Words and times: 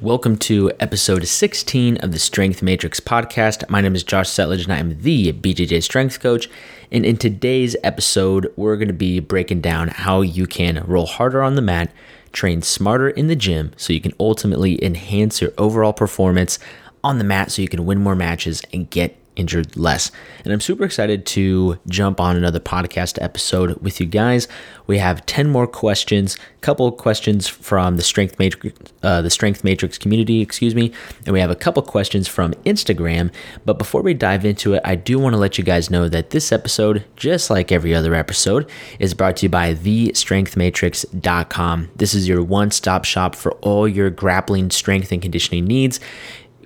Welcome 0.00 0.36
to 0.38 0.70
episode 0.78 1.26
16 1.26 1.96
of 1.96 2.12
the 2.12 2.20
Strength 2.20 2.62
Matrix 2.62 3.00
podcast. 3.00 3.68
My 3.68 3.80
name 3.80 3.96
is 3.96 4.04
Josh 4.04 4.28
Settlage 4.28 4.62
and 4.62 4.72
I 4.72 4.78
am 4.78 5.02
the 5.02 5.32
BJJ 5.32 5.82
Strength 5.82 6.20
Coach. 6.20 6.48
And 6.92 7.04
in 7.04 7.16
today's 7.16 7.74
episode, 7.82 8.52
we're 8.54 8.76
going 8.76 8.86
to 8.86 8.94
be 8.94 9.18
breaking 9.18 9.60
down 9.60 9.88
how 9.88 10.20
you 10.20 10.46
can 10.46 10.84
roll 10.86 11.06
harder 11.06 11.42
on 11.42 11.56
the 11.56 11.62
mat, 11.62 11.90
train 12.30 12.62
smarter 12.62 13.08
in 13.08 13.26
the 13.26 13.34
gym 13.34 13.72
so 13.76 13.92
you 13.92 14.00
can 14.00 14.14
ultimately 14.20 14.82
enhance 14.84 15.40
your 15.40 15.50
overall 15.58 15.92
performance 15.92 16.60
on 17.02 17.18
the 17.18 17.24
mat 17.24 17.50
so 17.50 17.60
you 17.60 17.68
can 17.68 17.84
win 17.84 18.00
more 18.00 18.14
matches 18.14 18.62
and 18.72 18.90
get 18.90 19.16
injured 19.38 19.76
less. 19.76 20.10
And 20.44 20.52
I'm 20.52 20.60
super 20.60 20.84
excited 20.84 21.24
to 21.26 21.78
jump 21.88 22.20
on 22.20 22.36
another 22.36 22.60
podcast 22.60 23.20
episode 23.22 23.80
with 23.80 24.00
you 24.00 24.06
guys. 24.06 24.48
We 24.86 24.98
have 24.98 25.24
10 25.26 25.48
more 25.48 25.66
questions, 25.66 26.36
a 26.36 26.60
couple 26.60 26.90
questions 26.92 27.48
from 27.48 27.96
the 27.96 28.02
Strength 28.02 28.38
Matrix 28.38 28.78
uh, 29.02 29.22
the 29.22 29.30
Strength 29.30 29.64
Matrix 29.64 29.96
community, 29.96 30.40
excuse 30.40 30.74
me, 30.74 30.92
and 31.24 31.32
we 31.32 31.38
have 31.40 31.50
a 31.50 31.56
couple 31.56 31.80
questions 31.82 32.26
from 32.26 32.52
Instagram. 32.64 33.30
But 33.64 33.78
before 33.78 34.02
we 34.02 34.12
dive 34.12 34.44
into 34.44 34.74
it, 34.74 34.82
I 34.84 34.96
do 34.96 35.18
want 35.18 35.34
to 35.34 35.38
let 35.38 35.56
you 35.56 35.62
guys 35.64 35.88
know 35.90 36.08
that 36.08 36.30
this 36.30 36.50
episode, 36.50 37.04
just 37.16 37.50
like 37.50 37.70
every 37.70 37.94
other 37.94 38.14
episode, 38.14 38.68
is 38.98 39.14
brought 39.14 39.36
to 39.38 39.46
you 39.46 39.50
by 39.50 39.74
thestrengthmatrix.com. 39.74 41.90
This 41.94 42.14
is 42.14 42.26
your 42.26 42.42
one-stop 42.42 43.04
shop 43.04 43.36
for 43.36 43.52
all 43.52 43.86
your 43.86 44.10
grappling 44.10 44.70
strength 44.70 45.12
and 45.12 45.22
conditioning 45.22 45.66
needs 45.66 46.00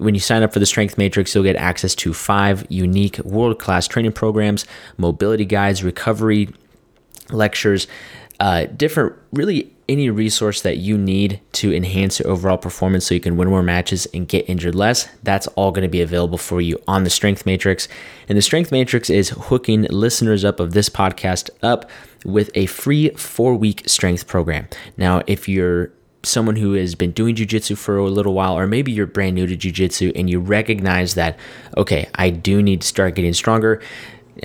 when 0.02 0.14
you 0.14 0.20
sign 0.20 0.42
up 0.42 0.52
for 0.52 0.58
the 0.58 0.66
Strength 0.66 0.98
Matrix, 0.98 1.34
you'll 1.34 1.44
get 1.44 1.56
access 1.56 1.94
to 1.96 2.12
five 2.12 2.66
unique 2.68 3.18
world 3.20 3.58
class 3.58 3.86
training 3.86 4.12
programs, 4.12 4.66
mobility 4.96 5.44
guides, 5.44 5.84
recovery 5.84 6.48
lectures, 7.30 7.86
uh, 8.40 8.66
different, 8.66 9.14
really 9.32 9.72
any 9.88 10.10
resource 10.10 10.62
that 10.62 10.78
you 10.78 10.96
need 10.96 11.40
to 11.52 11.72
enhance 11.72 12.18
your 12.18 12.28
overall 12.30 12.56
performance 12.56 13.06
so 13.06 13.14
you 13.14 13.20
can 13.20 13.36
win 13.36 13.48
more 13.48 13.62
matches 13.62 14.06
and 14.14 14.26
get 14.26 14.48
injured 14.48 14.74
less. 14.74 15.08
That's 15.22 15.46
all 15.48 15.70
going 15.70 15.82
to 15.82 15.88
be 15.88 16.00
available 16.00 16.38
for 16.38 16.60
you 16.60 16.80
on 16.88 17.04
the 17.04 17.10
Strength 17.10 17.46
Matrix. 17.46 17.88
And 18.28 18.38
the 18.38 18.42
Strength 18.42 18.72
Matrix 18.72 19.10
is 19.10 19.30
hooking 19.30 19.82
listeners 19.82 20.44
up 20.44 20.60
of 20.60 20.72
this 20.72 20.88
podcast 20.88 21.50
up 21.62 21.90
with 22.24 22.50
a 22.54 22.66
free 22.66 23.10
four 23.10 23.54
week 23.54 23.82
strength 23.86 24.26
program. 24.26 24.68
Now, 24.96 25.22
if 25.26 25.48
you're 25.48 25.92
someone 26.24 26.56
who 26.56 26.74
has 26.74 26.94
been 26.94 27.12
doing 27.12 27.34
jujitsu 27.34 27.76
for 27.76 27.96
a 27.98 28.04
little 28.04 28.34
while, 28.34 28.56
or 28.56 28.66
maybe 28.66 28.92
you're 28.92 29.06
brand 29.06 29.34
new 29.34 29.46
to 29.46 29.56
jujitsu 29.56 30.12
and 30.14 30.30
you 30.30 30.40
recognize 30.40 31.14
that, 31.14 31.38
okay, 31.76 32.08
I 32.14 32.30
do 32.30 32.62
need 32.62 32.82
to 32.82 32.86
start 32.86 33.14
getting 33.14 33.32
stronger. 33.32 33.80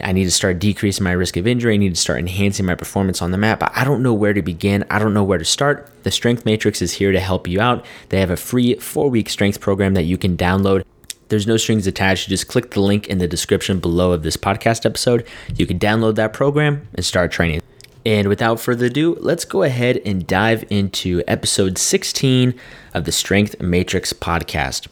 I 0.04 0.12
need 0.12 0.26
to 0.26 0.32
start 0.32 0.60
decreasing 0.60 1.04
my 1.04 1.12
risk 1.12 1.38
of 1.38 1.48
injury. 1.48 1.76
I 1.76 1.78
need 1.78 1.96
to 1.96 2.02
start 2.02 2.20
enhancing 2.20 2.66
my 2.66 2.76
performance 2.76 3.22
on 3.22 3.32
the 3.32 3.38
mat, 3.38 3.60
but 3.60 3.72
I 3.76 3.84
don't 3.84 4.04
know 4.04 4.14
where 4.14 4.34
to 4.34 4.42
begin. 4.42 4.84
I 4.90 5.00
don't 5.00 5.14
know 5.14 5.24
where 5.24 5.38
to 5.38 5.46
start. 5.46 5.90
The 6.04 6.12
Strength 6.12 6.46
Matrix 6.46 6.82
is 6.82 6.94
here 6.94 7.12
to 7.12 7.20
help 7.20 7.48
you 7.48 7.62
out. 7.62 7.86
They 8.10 8.20
have 8.20 8.30
a 8.30 8.38
free 8.38 8.76
four 8.76 9.10
week 9.10 9.30
strength 9.30 9.62
program 9.62 9.94
that 9.94 10.04
you 10.04 10.18
can 10.18 10.36
download. 10.36 10.84
There's 11.30 11.48
no 11.48 11.58
strings 11.58 11.88
attached. 11.88 12.30
Just 12.30 12.48
click 12.48 12.72
the 12.72 12.82
link 12.82 13.08
in 13.08 13.18
the 13.18 13.28
description 13.28 13.80
below 13.80 14.12
of 14.14 14.24
this 14.24 14.38
podcast 14.38 14.86
episode. 14.86 15.26
You 15.56 15.66
can 15.66 15.80
download 15.80 16.16
that 16.16 16.34
program 16.34 16.88
and 16.94 17.06
start 17.06 17.32
training. 17.32 17.62
And 18.08 18.30
without 18.30 18.62
further 18.62 18.86
ado, 18.86 19.18
let's 19.20 19.44
go 19.44 19.64
ahead 19.64 20.00
and 20.06 20.26
dive 20.26 20.64
into 20.70 21.22
episode 21.28 21.78
16 21.78 22.58
of 22.94 23.04
the 23.04 23.12
Strength 23.12 23.60
Matrix 23.60 24.14
podcast. 24.14 24.88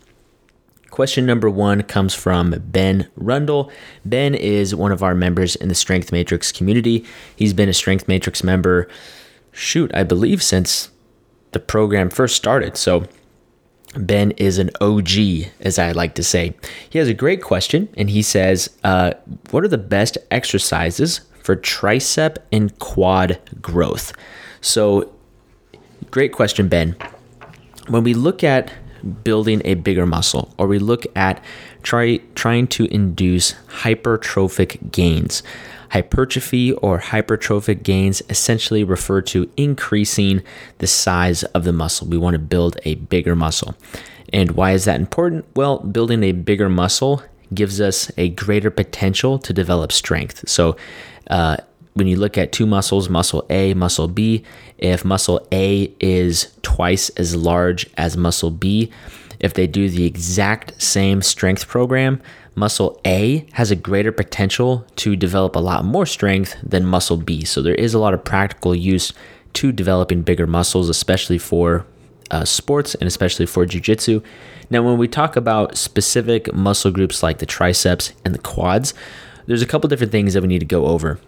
Question 0.90 1.26
number 1.26 1.50
one 1.50 1.84
comes 1.84 2.14
from 2.14 2.62
Ben 2.68 3.08
Rundle. 3.16 3.72
Ben 4.04 4.36
is 4.36 4.76
one 4.76 4.92
of 4.92 5.02
our 5.02 5.16
members 5.16 5.56
in 5.56 5.70
the 5.70 5.76
Strength 5.76 6.12
Matrix 6.12 6.52
community. 6.52 7.06
He's 7.38 7.54
been 7.54 7.70
a 7.70 7.74
Strength 7.74 8.10
Matrix 8.10 8.44
member, 8.44 8.90
shoot, 9.54 9.96
I 9.96 10.04
believe 10.04 10.44
since 10.44 10.90
the 11.54 11.62
program 11.62 12.10
first 12.10 12.36
started. 12.36 12.76
So 12.76 13.06
Ben 13.96 14.32
is 14.32 14.58
an 14.58 14.72
OG, 14.82 15.52
as 15.62 15.80
I 15.80 15.94
like 15.94 16.16
to 16.16 16.24
say. 16.24 16.54
He 16.90 17.00
has 17.00 17.08
a 17.08 17.14
great 17.14 17.42
question, 17.42 17.88
and 17.96 18.10
he 18.10 18.22
says, 18.22 18.78
uh, 18.84 19.14
What 19.52 19.64
are 19.64 19.70
the 19.70 19.78
best 19.78 20.18
exercises 20.32 21.22
for 21.46 21.56
tricep 21.56 22.38
and 22.52 22.78
quad 22.80 23.40
growth? 23.62 24.14
So, 24.62 25.14
great 26.10 26.34
question, 26.34 26.68
Ben. 26.68 26.96
When 27.88 28.04
we 28.04 28.16
look 28.16 28.44
at 28.44 28.74
building 29.24 29.62
a 29.64 29.76
bigger 29.76 30.08
muscle 30.08 30.54
or 30.58 30.66
we 30.66 30.80
look 30.80 31.06
at 31.16 31.44
try, 31.84 32.18
trying 32.34 32.66
to 32.68 32.86
induce 32.86 33.54
hypertrophic 33.84 34.92
gains, 34.92 35.44
hypertrophy 35.92 36.74
or 36.74 37.00
hypertrophic 37.00 37.84
gains 37.84 38.24
essentially 38.30 38.84
refer 38.84 39.22
to 39.22 39.50
increasing 39.56 40.42
the 40.80 40.88
size 40.88 41.44
of 41.44 41.64
the 41.64 41.72
muscle. 41.72 42.08
We 42.08 42.18
want 42.18 42.34
to 42.34 42.40
build 42.40 42.78
a 42.84 42.96
bigger 42.96 43.36
muscle. 43.36 43.76
And 44.34 44.52
why 44.52 44.72
is 44.72 44.86
that 44.86 45.00
important? 45.00 45.46
Well, 45.56 45.78
building 45.78 46.24
a 46.24 46.32
bigger 46.32 46.70
muscle 46.70 47.22
gives 47.54 47.80
us 47.80 48.12
a 48.18 48.30
greater 48.30 48.72
potential 48.72 49.38
to 49.40 49.54
develop 49.54 49.92
strength. 49.92 50.50
So, 50.50 50.76
uh, 51.30 51.58
when 51.94 52.08
you 52.08 52.18
look 52.18 52.38
at 52.38 52.52
two 52.52 52.66
muscles, 52.66 53.10
muscle 53.10 53.46
A, 53.50 53.74
muscle 53.74 54.08
B, 54.08 54.44
if 54.78 55.06
muscle 55.06 55.46
A 55.52 55.94
is 56.00 56.54
twice 56.62 57.10
as 57.12 57.36
large 57.36 57.90
as 57.98 58.18
muscle 58.18 58.52
B, 58.52 58.92
if 59.40 59.54
they 59.54 59.68
do 59.68 59.90
the 59.90 60.06
exact 60.06 60.82
same 60.82 61.22
strength 61.22 61.68
program, 61.68 62.22
muscle 62.56 63.00
A 63.06 63.48
has 63.54 63.72
a 63.72 63.76
greater 63.76 64.12
potential 64.12 64.86
to 64.98 65.16
develop 65.16 65.56
a 65.56 65.60
lot 65.60 65.86
more 65.86 66.06
strength 66.06 66.56
than 66.62 66.86
muscle 66.86 67.18
B. 67.18 67.46
So 67.46 67.62
there 67.62 67.76
is 67.76 67.94
a 67.94 68.00
lot 68.00 68.14
of 68.14 68.24
practical 68.24 68.76
use 68.76 69.14
to 69.54 69.72
developing 69.72 70.22
bigger 70.22 70.48
muscles, 70.48 70.90
especially 70.90 71.38
for 71.38 71.86
uh, 72.32 72.44
sports 72.44 72.96
and 72.96 73.08
especially 73.08 73.46
for 73.46 73.66
jujitsu. 73.66 74.24
Now, 74.70 74.82
when 74.82 74.98
we 74.98 75.08
talk 75.08 75.36
about 75.36 75.78
specific 75.78 76.54
muscle 76.54 76.92
groups 76.92 77.22
like 77.22 77.38
the 77.38 77.46
triceps 77.46 78.14
and 78.26 78.34
the 78.34 78.40
quads, 78.40 78.94
there's 79.48 79.62
a 79.62 79.66
couple 79.66 79.88
different 79.88 80.12
things 80.12 80.34
that 80.34 80.42
we 80.42 80.48
need 80.48 80.60
to 80.60 80.66
go 80.66 80.88
over. 80.88 81.20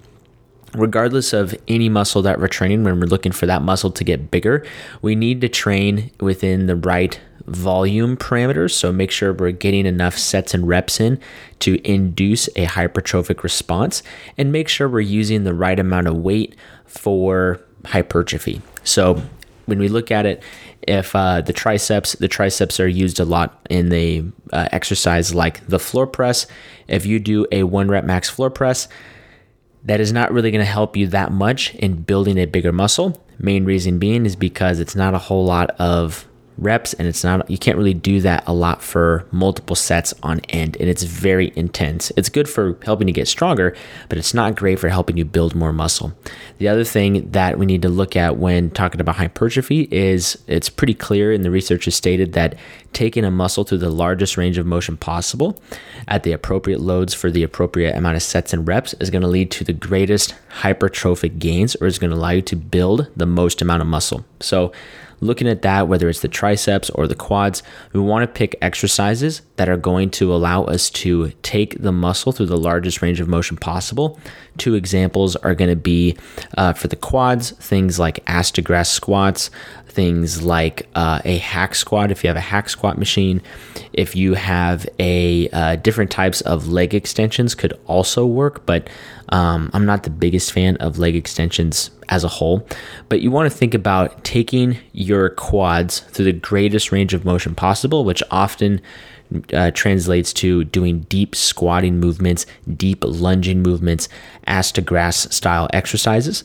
Regardless 0.73 1.33
of 1.33 1.55
any 1.67 1.87
muscle 1.87 2.21
that 2.23 2.39
we're 2.39 2.47
training, 2.47 2.83
when 2.83 2.99
we're 2.99 3.07
looking 3.07 3.31
for 3.31 3.45
that 3.45 3.61
muscle 3.61 3.89
to 3.91 4.03
get 4.03 4.29
bigger, 4.29 4.65
we 5.01 5.15
need 5.15 5.41
to 5.41 5.49
train 5.49 6.11
within 6.19 6.67
the 6.67 6.75
right 6.75 7.19
volume 7.45 8.17
parameters. 8.17 8.71
So 8.71 8.91
make 8.91 9.09
sure 9.09 9.33
we're 9.33 9.51
getting 9.51 9.85
enough 9.85 10.17
sets 10.17 10.53
and 10.53 10.67
reps 10.67 10.99
in 10.99 11.19
to 11.59 11.79
induce 11.89 12.47
a 12.49 12.65
hypertrophic 12.65 13.43
response 13.43 14.03
and 14.37 14.51
make 14.51 14.67
sure 14.67 14.89
we're 14.89 14.99
using 14.99 15.45
the 15.45 15.53
right 15.53 15.79
amount 15.79 16.07
of 16.07 16.17
weight 16.17 16.55
for 16.85 17.61
hypertrophy. 17.85 18.61
So 18.83 19.21
when 19.67 19.79
we 19.79 19.87
look 19.87 20.11
at 20.11 20.25
it, 20.25 20.41
if 20.81 21.15
uh, 21.15 21.41
the 21.41 21.53
triceps, 21.53 22.13
the 22.13 22.27
triceps 22.27 22.79
are 22.79 22.87
used 22.87 23.19
a 23.19 23.25
lot 23.25 23.59
in 23.69 23.89
the 23.89 24.25
uh, 24.51 24.67
exercise 24.71 25.35
like 25.35 25.65
the 25.67 25.77
floor 25.77 26.07
press. 26.07 26.47
If 26.87 27.05
you 27.05 27.19
do 27.19 27.45
a 27.51 27.63
one 27.63 27.89
rep 27.89 28.05
max 28.05 28.29
floor 28.29 28.49
press, 28.49 28.87
that 29.83 29.99
is 29.99 30.11
not 30.11 30.31
really 30.31 30.51
going 30.51 30.65
to 30.65 30.65
help 30.65 30.97
you 30.97 31.07
that 31.07 31.31
much 31.31 31.75
in 31.75 32.01
building 32.01 32.37
a 32.37 32.45
bigger 32.45 32.71
muscle. 32.71 33.23
Main 33.39 33.65
reason 33.65 33.99
being 33.99 34.25
is 34.25 34.35
because 34.35 34.79
it's 34.79 34.95
not 34.95 35.13
a 35.13 35.19
whole 35.19 35.45
lot 35.45 35.69
of 35.79 36.27
reps 36.57 36.93
and 36.93 37.07
it's 37.07 37.23
not 37.23 37.49
you 37.49 37.57
can't 37.57 37.77
really 37.77 37.93
do 37.93 38.21
that 38.21 38.43
a 38.47 38.53
lot 38.53 38.81
for 38.81 39.25
multiple 39.31 39.75
sets 39.75 40.13
on 40.23 40.39
end 40.49 40.77
and 40.79 40.89
it's 40.89 41.03
very 41.03 41.53
intense. 41.55 42.11
It's 42.17 42.29
good 42.29 42.49
for 42.49 42.77
helping 42.83 43.07
you 43.07 43.13
get 43.13 43.27
stronger 43.27 43.75
but 44.09 44.17
it's 44.17 44.33
not 44.33 44.55
great 44.55 44.79
for 44.79 44.89
helping 44.89 45.17
you 45.17 45.25
build 45.25 45.55
more 45.55 45.73
muscle. 45.73 46.13
The 46.57 46.67
other 46.67 46.83
thing 46.83 47.29
that 47.31 47.59
we 47.59 47.65
need 47.65 47.81
to 47.83 47.89
look 47.89 48.15
at 48.15 48.37
when 48.37 48.71
talking 48.71 49.01
about 49.01 49.17
hypertrophy 49.17 49.87
is 49.91 50.37
it's 50.47 50.69
pretty 50.69 50.93
clear 50.93 51.31
and 51.31 51.43
the 51.43 51.51
research 51.51 51.85
has 51.85 51.95
stated 51.95 52.33
that 52.33 52.55
taking 52.93 53.23
a 53.23 53.31
muscle 53.31 53.63
to 53.65 53.77
the 53.77 53.89
largest 53.89 54.37
range 54.37 54.57
of 54.57 54.65
motion 54.65 54.97
possible 54.97 55.59
at 56.07 56.23
the 56.23 56.31
appropriate 56.31 56.79
loads 56.79 57.13
for 57.13 57.29
the 57.29 57.43
appropriate 57.43 57.95
amount 57.95 58.15
of 58.15 58.23
sets 58.23 58.53
and 58.53 58.67
reps 58.67 58.93
is 58.95 59.09
going 59.09 59.21
to 59.21 59.27
lead 59.27 59.51
to 59.51 59.63
the 59.63 59.73
greatest 59.73 60.33
hypertrophic 60.61 61.37
gains 61.37 61.75
or 61.75 61.87
is 61.87 61.99
going 61.99 62.09
to 62.09 62.17
allow 62.17 62.31
you 62.31 62.41
to 62.41 62.55
build 62.55 63.07
the 63.15 63.25
most 63.25 63.61
amount 63.61 63.81
of 63.81 63.87
muscle. 63.87 64.25
So 64.39 64.71
looking 65.19 65.47
at 65.47 65.61
that, 65.63 65.87
whether 65.87 66.09
it's 66.09 66.21
the 66.21 66.27
triceps 66.27 66.89
or 66.91 67.07
the 67.07 67.15
quads, 67.15 67.63
we 67.93 67.99
want 67.99 68.23
to 68.23 68.27
pick 68.27 68.55
exercises 68.61 69.41
that 69.55 69.69
are 69.69 69.77
going 69.77 70.09
to 70.11 70.33
allow 70.33 70.63
us 70.63 70.89
to 70.89 71.31
take 71.41 71.81
the 71.81 71.91
muscle 71.91 72.31
through 72.31 72.45
the 72.45 72.57
largest 72.57 73.01
range 73.01 73.19
of 73.19 73.27
motion 73.27 73.57
possible. 73.57 74.19
Two 74.57 74.75
examples 74.75 75.35
are 75.37 75.55
going 75.55 75.69
to 75.69 75.75
be 75.75 76.17
uh, 76.57 76.73
for 76.73 76.87
the 76.87 76.95
quads, 76.95 77.51
things 77.51 77.99
like 77.99 78.23
ass 78.27 78.51
squats, 78.83 79.49
things 79.87 80.43
like 80.43 80.87
uh, 80.93 81.19
a 81.25 81.39
hack 81.39 81.73
squat 81.73 82.11
if 82.11 82.23
you 82.23 82.27
have 82.27 82.37
a 82.37 82.39
hack 82.39 82.69
squat 82.69 82.99
machine. 82.99 83.41
If 83.93 84.15
you 84.15 84.35
have 84.35 84.87
a 84.99 85.49
uh, 85.49 85.75
different 85.77 86.11
types 86.11 86.41
of 86.41 86.67
leg 86.67 86.93
extensions 86.93 87.55
could 87.55 87.73
also 87.87 88.25
work, 88.25 88.65
but 88.67 88.89
um, 89.29 89.71
I'm 89.73 89.85
not 89.85 90.03
the 90.03 90.11
biggest 90.11 90.51
fan 90.51 90.77
of 90.77 90.99
leg 90.99 91.15
extensions 91.15 91.89
as 92.09 92.23
a 92.23 92.27
whole, 92.27 92.67
but 93.09 93.21
you 93.21 93.31
want 93.31 93.51
to 93.51 93.57
think 93.57 93.73
about 93.73 94.23
taking 94.23 94.77
your 94.93 95.29
quads 95.29 95.99
through 95.99 96.25
the 96.25 96.33
greatest 96.33 96.91
range 96.91 97.13
of 97.13 97.25
motion 97.25 97.55
possible, 97.55 98.05
which 98.05 98.23
often 98.31 98.81
uh, 99.53 99.71
translates 99.71 100.31
to 100.31 100.63
doing 100.65 101.01
deep 101.09 101.35
squatting 101.35 101.99
movements, 101.99 102.45
deep 102.75 103.03
lunging 103.03 103.61
movements, 103.61 104.07
ass 104.45 104.71
to 104.71 104.81
grass 104.81 105.33
style 105.35 105.67
exercises. 105.73 106.43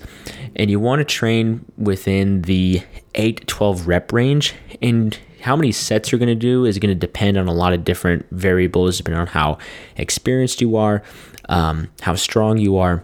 And 0.56 0.70
you 0.70 0.80
want 0.80 1.00
to 1.00 1.04
train 1.04 1.64
within 1.76 2.42
the 2.42 2.82
8 3.14 3.46
12 3.46 3.86
rep 3.86 4.12
range 4.12 4.54
and 4.80 5.18
how 5.42 5.56
many 5.56 5.72
sets 5.72 6.10
you're 6.10 6.18
going 6.18 6.28
to 6.28 6.34
do 6.34 6.64
is 6.64 6.78
going 6.78 6.94
to 6.94 6.98
depend 6.98 7.36
on 7.36 7.48
a 7.48 7.52
lot 7.52 7.72
of 7.72 7.84
different 7.84 8.26
variables, 8.30 8.98
depending 8.98 9.20
on 9.20 9.26
how 9.26 9.58
experienced 9.96 10.60
you 10.60 10.76
are, 10.76 11.02
um, 11.48 11.88
how 12.00 12.14
strong 12.14 12.58
you 12.58 12.78
are, 12.78 13.02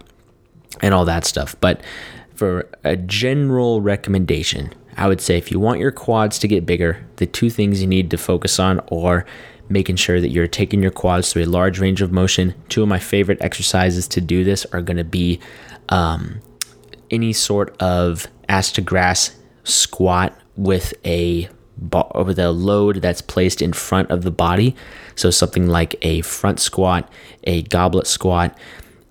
and 0.81 0.95
all 0.95 1.05
that 1.05 1.25
stuff. 1.25 1.57
But 1.61 1.83
for 2.39 2.69
a 2.85 2.97
general 2.97 3.81
recommendation, 3.81 4.73
I 4.97 5.09
would 5.09 5.21
say 5.21 5.37
if 5.37 5.51
you 5.51 5.59
want 5.59 5.81
your 5.81 5.91
quads 5.91 6.39
to 6.39 6.49
get 6.49 6.65
bigger, 6.65 7.05
the 7.17 7.27
two 7.27 7.51
things 7.51 7.81
you 7.81 7.89
need 7.89 8.13
to 8.13 8.17
focus 8.17 8.61
on 8.61 8.79
are 8.93 9.27
making 9.69 9.97
sure 9.97 10.21
that 10.21 10.29
you're 10.29 10.47
taking 10.47 10.81
your 10.81 10.93
quads 10.93 11.33
through 11.33 11.43
a 11.43 11.47
large 11.47 11.81
range 11.81 12.01
of 12.01 12.13
motion. 12.13 12.55
Two 12.69 12.83
of 12.83 12.89
my 12.89 13.01
favorite 13.01 13.43
exercises 13.43 14.07
to 14.09 14.21
do 14.21 14.45
this 14.45 14.65
are 14.67 14.81
going 14.81 14.97
to 14.97 15.05
be 15.05 15.41
um, 15.89 16.41
any 17.11 17.33
sort 17.33 17.77
of 17.83 18.29
ass 18.49 18.71
to 18.73 18.81
grass 18.81 19.37
squat 19.65 20.39
with 20.57 20.95
a 21.05 21.49
over 21.93 22.35
the 22.35 22.51
load 22.51 22.97
that's 22.97 23.21
placed 23.21 23.63
in 23.63 23.73
front 23.73 24.11
of 24.11 24.23
the 24.23 24.31
body. 24.31 24.75
So 25.15 25.31
something 25.31 25.69
like 25.69 25.95
a 26.03 26.23
front 26.23 26.61
squat, 26.61 27.11
a 27.45 27.63
goblet 27.63 28.07
squat, 28.07 28.57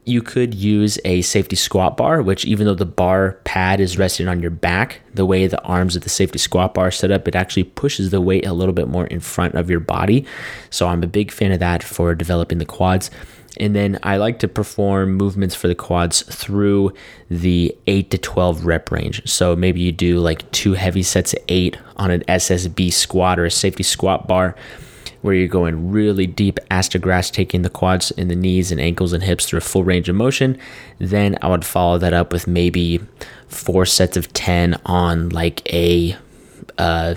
you 0.08 0.22
could 0.22 0.54
use 0.54 0.98
a 1.04 1.22
safety 1.22 1.56
squat 1.56 1.98
bar, 1.98 2.22
which 2.22 2.46
even 2.46 2.66
though 2.66 2.74
the 2.74 2.86
bar 2.86 3.34
pad 3.44 3.80
is 3.80 3.98
resting 3.98 4.28
on 4.28 4.40
your 4.40 4.52
back, 4.52 5.02
the 5.14 5.26
way 5.26 5.48
the 5.48 5.62
arms 5.64 5.96
of 5.96 6.04
the 6.04 6.10
safety 6.10 6.40
squat 6.40 6.74
bar 6.74 6.92
set 6.92 7.12
up, 7.12 7.28
it 7.28 7.36
actually 7.36 7.66
pushes 7.66 8.10
the 8.10 8.22
weight 8.22 8.46
a 8.46 8.54
little 8.54 8.74
bit 8.74 8.88
more 8.88 9.06
in 9.08 9.20
front 9.20 9.56
of 9.56 9.70
your 9.70 9.82
body. 9.82 10.26
So 10.70 10.88
I'm 10.88 11.04
a 11.04 11.08
big 11.08 11.32
fan 11.32 11.52
of 11.52 11.60
that 11.60 11.84
for 11.84 12.16
developing 12.16 12.58
the 12.58 12.66
quads. 12.66 13.12
And 13.60 13.76
then 13.76 14.00
I 14.04 14.18
like 14.18 14.40
to 14.40 14.48
perform 14.48 15.16
movements 15.16 15.56
for 15.56 15.68
the 15.68 15.76
quads 15.76 16.22
through 16.22 16.94
the 17.30 17.76
8 17.88 18.12
to 18.12 18.18
12 18.18 18.66
rep 18.66 18.92
range. 18.92 19.28
So 19.28 19.56
maybe 19.56 19.82
you 19.82 19.92
do 19.92 20.20
like 20.20 20.50
two 20.52 20.74
heavy 20.74 21.04
sets 21.04 21.34
of 21.34 21.40
eight 21.50 21.78
on 21.98 22.12
an 22.12 22.22
SSB 22.30 22.94
squat 22.94 23.40
or 23.40 23.46
a 23.46 23.52
safety 23.52 23.84
squat 23.84 24.28
bar 24.28 24.56
where 25.22 25.34
you're 25.34 25.48
going 25.48 25.92
really 25.92 26.28
deep 26.28 26.60
ass 26.70 26.90
to 26.90 27.00
grass, 27.00 27.30
taking 27.30 27.62
the 27.62 27.70
quads 27.70 28.12
and 28.12 28.30
the 28.30 28.36
knees 28.36 28.72
and 28.72 28.80
ankles 28.80 29.14
and 29.14 29.24
hips 29.24 29.46
through 29.46 29.58
a 29.58 29.62
full 29.62 29.84
range 29.84 30.10
of 30.10 30.16
motion. 30.16 30.58
Then 31.00 31.38
I 31.42 31.50
would 31.50 31.66
follow 31.66 31.98
that 31.98 32.14
up 32.14 32.32
with 32.32 32.48
maybe 32.48 33.00
four 33.48 33.86
sets 33.86 34.18
of 34.18 34.32
10 34.34 34.80
on 34.86 35.30
like 35.30 35.62
a 35.74 36.16
uh, 36.78 37.16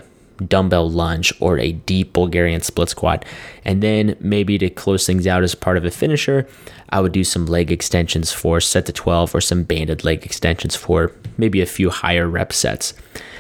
dumbbell 0.49 0.91
lunge 0.91 1.33
or 1.41 1.59
a 1.59 1.73
deep 1.73 2.13
Bulgarian 2.13 2.61
split 2.61 2.89
squat. 2.89 3.25
And 3.65 3.83
then 3.83 4.17
maybe 4.21 4.59
to 4.59 4.71
close 4.71 5.07
things 5.07 5.27
out 5.27 5.43
as 5.43 5.55
part 5.55 5.77
of 5.77 5.85
a 5.85 5.91
finisher, 5.91 6.47
I 6.91 7.01
would 7.01 7.13
do 7.13 7.25
some 7.25 7.47
leg 7.47 7.71
extensions 7.71 8.33
for 8.33 8.61
set 8.61 8.87
to 8.87 8.93
12 8.93 9.35
or 9.35 9.41
some 9.41 9.65
banded 9.65 10.05
leg 10.05 10.25
extensions 10.25 10.75
for 10.75 11.13
maybe 11.37 11.61
a 11.61 11.67
few 11.67 11.91
higher 11.91 12.29
rep 12.29 12.53
sets. 12.53 12.95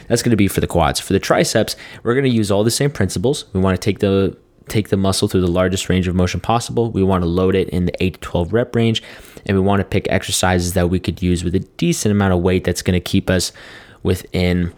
That's 0.08 0.22
going 0.22 0.30
to 0.30 0.36
be 0.36 0.48
for 0.48 0.60
the 0.60 0.66
quads. 0.66 0.98
For 0.98 1.12
the 1.12 1.20
triceps, 1.20 1.76
we're 2.02 2.14
going 2.14 2.24
to 2.24 2.30
use 2.30 2.50
all 2.50 2.64
the 2.64 2.70
same 2.70 2.90
principles. 2.90 3.44
We 3.52 3.60
want 3.60 3.80
to 3.80 3.84
take 3.84 4.00
the 4.00 4.36
take 4.70 4.88
the 4.88 4.96
muscle 4.96 5.28
through 5.28 5.40
the 5.42 5.50
largest 5.50 5.88
range 5.88 6.08
of 6.08 6.14
motion 6.14 6.40
possible. 6.40 6.90
We 6.90 7.02
want 7.02 7.22
to 7.22 7.28
load 7.28 7.54
it 7.54 7.68
in 7.70 7.86
the 7.86 8.02
8 8.02 8.14
to 8.14 8.20
12 8.20 8.52
rep 8.52 8.74
range, 8.74 9.02
and 9.46 9.56
we 9.56 9.62
want 9.62 9.80
to 9.80 9.84
pick 9.84 10.06
exercises 10.08 10.74
that 10.74 10.88
we 10.88 10.98
could 10.98 11.22
use 11.22 11.44
with 11.44 11.54
a 11.54 11.60
decent 11.60 12.12
amount 12.12 12.32
of 12.32 12.40
weight 12.40 12.64
that's 12.64 12.82
going 12.82 12.98
to 12.98 13.00
keep 13.00 13.28
us 13.28 13.52
within 14.02 14.72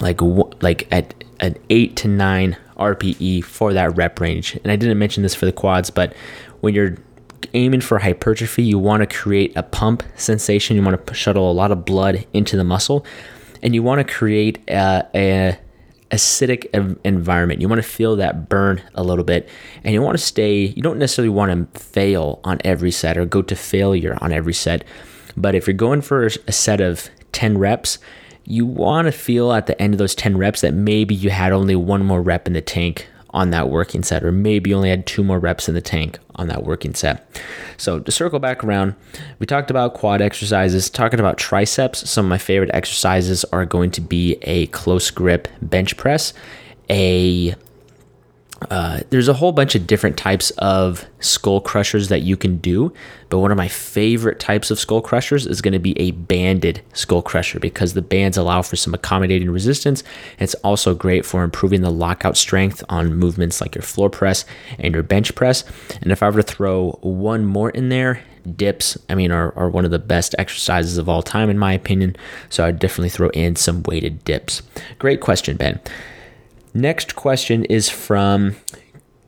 like 0.00 0.20
like 0.62 0.86
at 0.92 1.12
an 1.40 1.56
8 1.70 1.96
to 1.96 2.08
9 2.08 2.56
RPE 2.78 3.44
for 3.44 3.72
that 3.72 3.96
rep 3.96 4.20
range. 4.20 4.58
And 4.62 4.70
I 4.70 4.76
didn't 4.76 4.98
mention 4.98 5.22
this 5.22 5.34
for 5.34 5.46
the 5.46 5.52
quads, 5.52 5.90
but 5.90 6.14
when 6.60 6.74
you're 6.74 6.96
aiming 7.54 7.80
for 7.80 7.98
hypertrophy, 7.98 8.62
you 8.62 8.78
want 8.78 9.00
to 9.00 9.16
create 9.16 9.52
a 9.56 9.62
pump 9.62 10.02
sensation. 10.16 10.76
You 10.76 10.82
want 10.82 11.06
to 11.06 11.14
shuttle 11.14 11.50
a 11.50 11.52
lot 11.52 11.70
of 11.70 11.84
blood 11.84 12.26
into 12.32 12.56
the 12.56 12.64
muscle, 12.64 13.04
and 13.62 13.74
you 13.74 13.82
want 13.82 14.06
to 14.06 14.12
create 14.12 14.58
uh, 14.70 15.02
a, 15.14 15.30
a 15.50 15.58
acidic 16.10 16.66
environment. 17.04 17.60
You 17.60 17.68
want 17.68 17.82
to 17.82 17.88
feel 17.88 18.16
that 18.16 18.48
burn 18.48 18.82
a 18.94 19.02
little 19.02 19.24
bit 19.24 19.48
and 19.84 19.92
you 19.92 20.02
want 20.02 20.16
to 20.16 20.24
stay, 20.24 20.66
you 20.66 20.82
don't 20.82 20.98
necessarily 20.98 21.28
want 21.28 21.74
to 21.74 21.80
fail 21.80 22.40
on 22.44 22.58
every 22.64 22.90
set 22.90 23.18
or 23.18 23.26
go 23.26 23.42
to 23.42 23.54
failure 23.54 24.16
on 24.20 24.32
every 24.32 24.54
set. 24.54 24.84
But 25.36 25.54
if 25.54 25.66
you're 25.66 25.74
going 25.74 26.00
for 26.00 26.26
a 26.26 26.52
set 26.52 26.80
of 26.80 27.10
10 27.32 27.58
reps, 27.58 27.98
you 28.44 28.64
want 28.64 29.06
to 29.06 29.12
feel 29.12 29.52
at 29.52 29.66
the 29.66 29.80
end 29.80 29.94
of 29.94 29.98
those 29.98 30.14
10 30.14 30.38
reps 30.38 30.62
that 30.62 30.72
maybe 30.72 31.14
you 31.14 31.30
had 31.30 31.52
only 31.52 31.76
one 31.76 32.04
more 32.04 32.22
rep 32.22 32.46
in 32.46 32.54
the 32.54 32.62
tank 32.62 33.06
on 33.38 33.50
that 33.50 33.68
working 33.70 34.02
set, 34.02 34.24
or 34.24 34.32
maybe 34.32 34.70
you 34.70 34.76
only 34.76 34.90
had 34.90 35.06
two 35.06 35.22
more 35.22 35.38
reps 35.38 35.68
in 35.68 35.74
the 35.76 35.80
tank 35.80 36.18
on 36.34 36.48
that 36.48 36.64
working 36.64 36.92
set. 36.92 37.40
So, 37.76 38.00
to 38.00 38.10
circle 38.10 38.40
back 38.40 38.64
around, 38.64 38.96
we 39.38 39.46
talked 39.46 39.70
about 39.70 39.94
quad 39.94 40.20
exercises, 40.20 40.90
talking 40.90 41.20
about 41.20 41.38
triceps. 41.38 42.10
Some 42.10 42.26
of 42.26 42.30
my 42.30 42.38
favorite 42.38 42.70
exercises 42.74 43.44
are 43.52 43.64
going 43.64 43.92
to 43.92 44.00
be 44.00 44.38
a 44.42 44.66
close 44.66 45.12
grip 45.12 45.46
bench 45.62 45.96
press, 45.96 46.34
a 46.90 47.54
uh, 48.70 49.00
there's 49.10 49.28
a 49.28 49.34
whole 49.34 49.52
bunch 49.52 49.76
of 49.76 49.86
different 49.86 50.16
types 50.16 50.50
of 50.58 51.06
skull 51.20 51.60
crushers 51.60 52.08
that 52.08 52.22
you 52.22 52.36
can 52.36 52.58
do, 52.58 52.92
but 53.28 53.38
one 53.38 53.52
of 53.52 53.56
my 53.56 53.68
favorite 53.68 54.40
types 54.40 54.70
of 54.70 54.80
skull 54.80 55.00
crushers 55.00 55.46
is 55.46 55.60
going 55.60 55.72
to 55.72 55.78
be 55.78 55.98
a 56.00 56.10
banded 56.10 56.82
skull 56.92 57.22
crusher 57.22 57.60
because 57.60 57.94
the 57.94 58.02
bands 58.02 58.36
allow 58.36 58.62
for 58.62 58.74
some 58.74 58.94
accommodating 58.94 59.50
resistance. 59.50 60.02
It's 60.40 60.54
also 60.56 60.94
great 60.94 61.24
for 61.24 61.44
improving 61.44 61.82
the 61.82 61.90
lockout 61.90 62.36
strength 62.36 62.82
on 62.88 63.14
movements 63.14 63.60
like 63.60 63.76
your 63.76 63.82
floor 63.82 64.10
press 64.10 64.44
and 64.78 64.92
your 64.92 65.04
bench 65.04 65.34
press. 65.36 65.62
And 66.02 66.10
if 66.10 66.22
I 66.22 66.28
were 66.28 66.42
to 66.42 66.42
throw 66.42 66.98
one 67.02 67.44
more 67.44 67.70
in 67.70 67.90
there, 67.90 68.22
dips, 68.56 68.98
I 69.08 69.14
mean, 69.14 69.30
are, 69.30 69.56
are 69.56 69.70
one 69.70 69.84
of 69.84 69.90
the 69.92 69.98
best 69.98 70.34
exercises 70.38 70.98
of 70.98 71.08
all 71.08 71.22
time, 71.22 71.48
in 71.48 71.58
my 71.58 71.72
opinion. 71.72 72.16
So 72.48 72.64
I'd 72.64 72.78
definitely 72.78 73.10
throw 73.10 73.28
in 73.30 73.54
some 73.56 73.82
weighted 73.84 74.24
dips. 74.24 74.62
Great 74.98 75.20
question, 75.20 75.56
Ben. 75.56 75.80
Next 76.74 77.16
question 77.16 77.64
is 77.64 77.88
from 77.88 78.56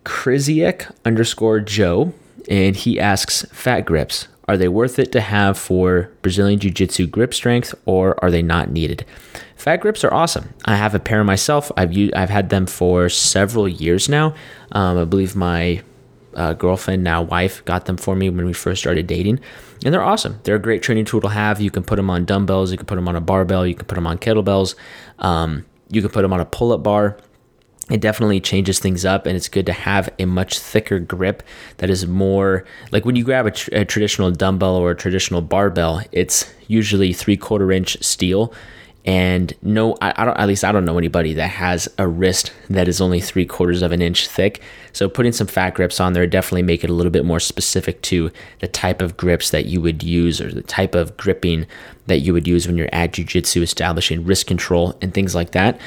Kriziak 0.04 0.94
underscore 1.04 1.60
Joe, 1.60 2.12
and 2.48 2.76
he 2.76 3.00
asks 3.00 3.44
Fat 3.52 3.82
grips. 3.82 4.28
Are 4.48 4.56
they 4.56 4.68
worth 4.68 4.98
it 4.98 5.12
to 5.12 5.20
have 5.20 5.56
for 5.56 6.10
Brazilian 6.22 6.58
Jiu 6.58 6.72
Jitsu 6.72 7.06
grip 7.06 7.32
strength 7.32 7.72
or 7.86 8.16
are 8.22 8.32
they 8.32 8.42
not 8.42 8.72
needed? 8.72 9.04
Fat 9.54 9.76
grips 9.76 10.02
are 10.02 10.12
awesome. 10.12 10.52
I 10.64 10.74
have 10.74 10.92
a 10.92 10.98
pair 10.98 11.22
myself. 11.22 11.70
I've 11.76 11.92
used, 11.92 12.14
I've 12.14 12.30
had 12.30 12.50
them 12.50 12.66
for 12.66 13.08
several 13.08 13.68
years 13.68 14.08
now. 14.08 14.34
Um, 14.72 14.98
I 14.98 15.04
believe 15.04 15.36
my 15.36 15.82
uh, 16.34 16.54
girlfriend, 16.54 17.04
now 17.04 17.22
wife, 17.22 17.64
got 17.64 17.84
them 17.84 17.96
for 17.96 18.16
me 18.16 18.28
when 18.28 18.44
we 18.44 18.52
first 18.52 18.80
started 18.80 19.06
dating. 19.06 19.38
And 19.84 19.94
they're 19.94 20.02
awesome. 20.02 20.40
They're 20.42 20.56
a 20.56 20.60
great 20.60 20.82
training 20.82 21.04
tool 21.04 21.20
to 21.20 21.28
have. 21.28 21.60
You 21.60 21.70
can 21.70 21.84
put 21.84 21.94
them 21.94 22.10
on 22.10 22.24
dumbbells, 22.24 22.72
you 22.72 22.76
can 22.76 22.86
put 22.86 22.96
them 22.96 23.06
on 23.06 23.14
a 23.14 23.20
barbell, 23.20 23.64
you 23.64 23.76
can 23.76 23.86
put 23.86 23.94
them 23.94 24.06
on 24.08 24.18
kettlebells, 24.18 24.74
um, 25.20 25.64
you 25.90 26.00
can 26.00 26.10
put 26.10 26.22
them 26.22 26.32
on 26.32 26.40
a 26.40 26.44
pull 26.44 26.72
up 26.72 26.82
bar 26.82 27.16
it 27.90 28.00
definitely 28.00 28.40
changes 28.40 28.78
things 28.78 29.04
up 29.04 29.26
and 29.26 29.36
it's 29.36 29.48
good 29.48 29.66
to 29.66 29.72
have 29.72 30.08
a 30.18 30.24
much 30.24 30.58
thicker 30.58 30.98
grip 30.98 31.42
that 31.78 31.90
is 31.90 32.06
more 32.06 32.64
like 32.92 33.04
when 33.04 33.16
you 33.16 33.24
grab 33.24 33.46
a, 33.46 33.50
tr- 33.50 33.70
a 33.72 33.84
traditional 33.84 34.30
dumbbell 34.30 34.76
or 34.76 34.92
a 34.92 34.96
traditional 34.96 35.42
barbell 35.42 36.02
it's 36.12 36.52
usually 36.68 37.12
three 37.12 37.36
quarter 37.36 37.72
inch 37.72 38.02
steel 38.02 38.52
and 39.04 39.54
no 39.62 39.96
I, 40.00 40.12
I, 40.14 40.24
don't 40.24 40.36
at 40.36 40.46
least 40.46 40.62
i 40.62 40.72
don't 40.72 40.84
know 40.84 40.98
anybody 40.98 41.34
that 41.34 41.48
has 41.48 41.88
a 41.98 42.06
wrist 42.06 42.52
that 42.68 42.86
is 42.86 43.00
only 43.00 43.20
three 43.20 43.46
quarters 43.46 43.82
of 43.82 43.92
an 43.92 44.00
inch 44.00 44.28
thick. 44.28 44.62
So 44.92 45.08
putting 45.08 45.32
some 45.32 45.46
fat 45.46 45.74
grips 45.74 46.00
on 46.00 46.12
there 46.12 46.26
definitely 46.26 46.62
make 46.62 46.84
it 46.84 46.90
a 46.90 46.92
little 46.92 47.10
bit 47.10 47.24
more 47.24 47.40
specific 47.40 48.00
to 48.02 48.30
the 48.60 48.68
type 48.68 49.02
of 49.02 49.16
grips 49.16 49.50
that 49.50 49.66
you 49.66 49.80
would 49.80 50.02
use 50.02 50.40
or 50.40 50.52
the 50.52 50.62
type 50.62 50.94
of 50.94 51.16
gripping 51.16 51.66
that 52.06 52.20
you 52.20 52.32
would 52.32 52.46
use 52.46 52.66
when 52.66 52.76
you're 52.76 52.88
at 52.92 53.12
jiu-jitsu 53.12 53.62
establishing 53.62 54.24
wrist 54.24 54.46
control 54.46 54.96
and 55.00 55.14
things 55.14 55.34
like 55.34 55.52
that 55.52 55.80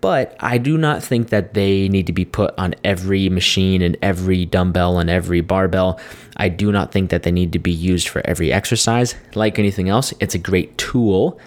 but 0.00 0.36
I 0.40 0.58
do 0.58 0.78
not 0.78 1.02
think 1.02 1.28
that 1.28 1.54
they 1.54 1.88
need 1.88 2.06
to 2.06 2.12
be 2.12 2.24
put 2.24 2.54
on 2.58 2.74
every 2.84 3.28
machine 3.28 3.82
and 3.82 3.96
every 4.02 4.46
dumbbell 4.46 4.98
and 4.98 5.10
every 5.10 5.40
barbell. 5.40 6.00
I 6.36 6.48
do 6.48 6.72
not 6.72 6.92
think 6.92 7.10
that 7.10 7.22
they 7.22 7.32
need 7.32 7.52
to 7.52 7.58
be 7.58 7.72
used 7.72 8.08
for 8.08 8.22
every 8.24 8.52
exercise. 8.52 9.14
Like 9.34 9.58
anything 9.58 9.88
else, 9.88 10.14
it's 10.20 10.34
a 10.34 10.38
great 10.38 10.76
tool, 10.78 11.38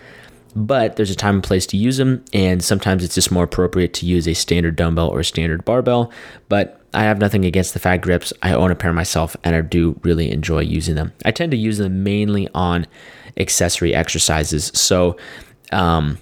but 0.55 0.95
there's 0.95 1.09
a 1.09 1.15
time 1.15 1.35
and 1.35 1.43
place 1.43 1.65
to 1.67 1.77
use 1.77 1.97
them, 1.97 2.23
and 2.31 2.63
sometimes 2.63 3.03
it's 3.03 3.15
just 3.15 3.31
more 3.31 3.45
appropriate 3.45 3.93
to 3.95 4.05
use 4.05 4.27
a 4.27 4.35
standard 4.35 4.75
dumbbell 4.75 5.09
or 5.09 5.21
a 5.21 5.25
standard 5.25 5.65
barbell. 5.65 6.11
But 6.47 6.79
I 6.93 7.03
have 7.03 7.17
nothing 7.17 7.43
against 7.43 7.73
the 7.73 7.79
fat 7.79 7.97
grips. 7.97 8.31
I 8.43 8.53
own 8.53 8.69
a 8.69 8.75
pair 8.75 8.93
myself, 8.93 9.35
and 9.43 9.55
I 9.55 9.61
do 9.61 9.99
really 10.03 10.29
enjoy 10.29 10.59
using 10.59 10.93
them. 10.93 11.11
I 11.25 11.31
tend 11.31 11.51
to 11.51 11.57
use 11.57 11.79
them 11.79 12.03
mainly 12.03 12.47
on 12.53 12.85
accessory 13.35 13.95
exercises. 13.95 14.71
So, 14.75 15.17
um, 15.71 16.19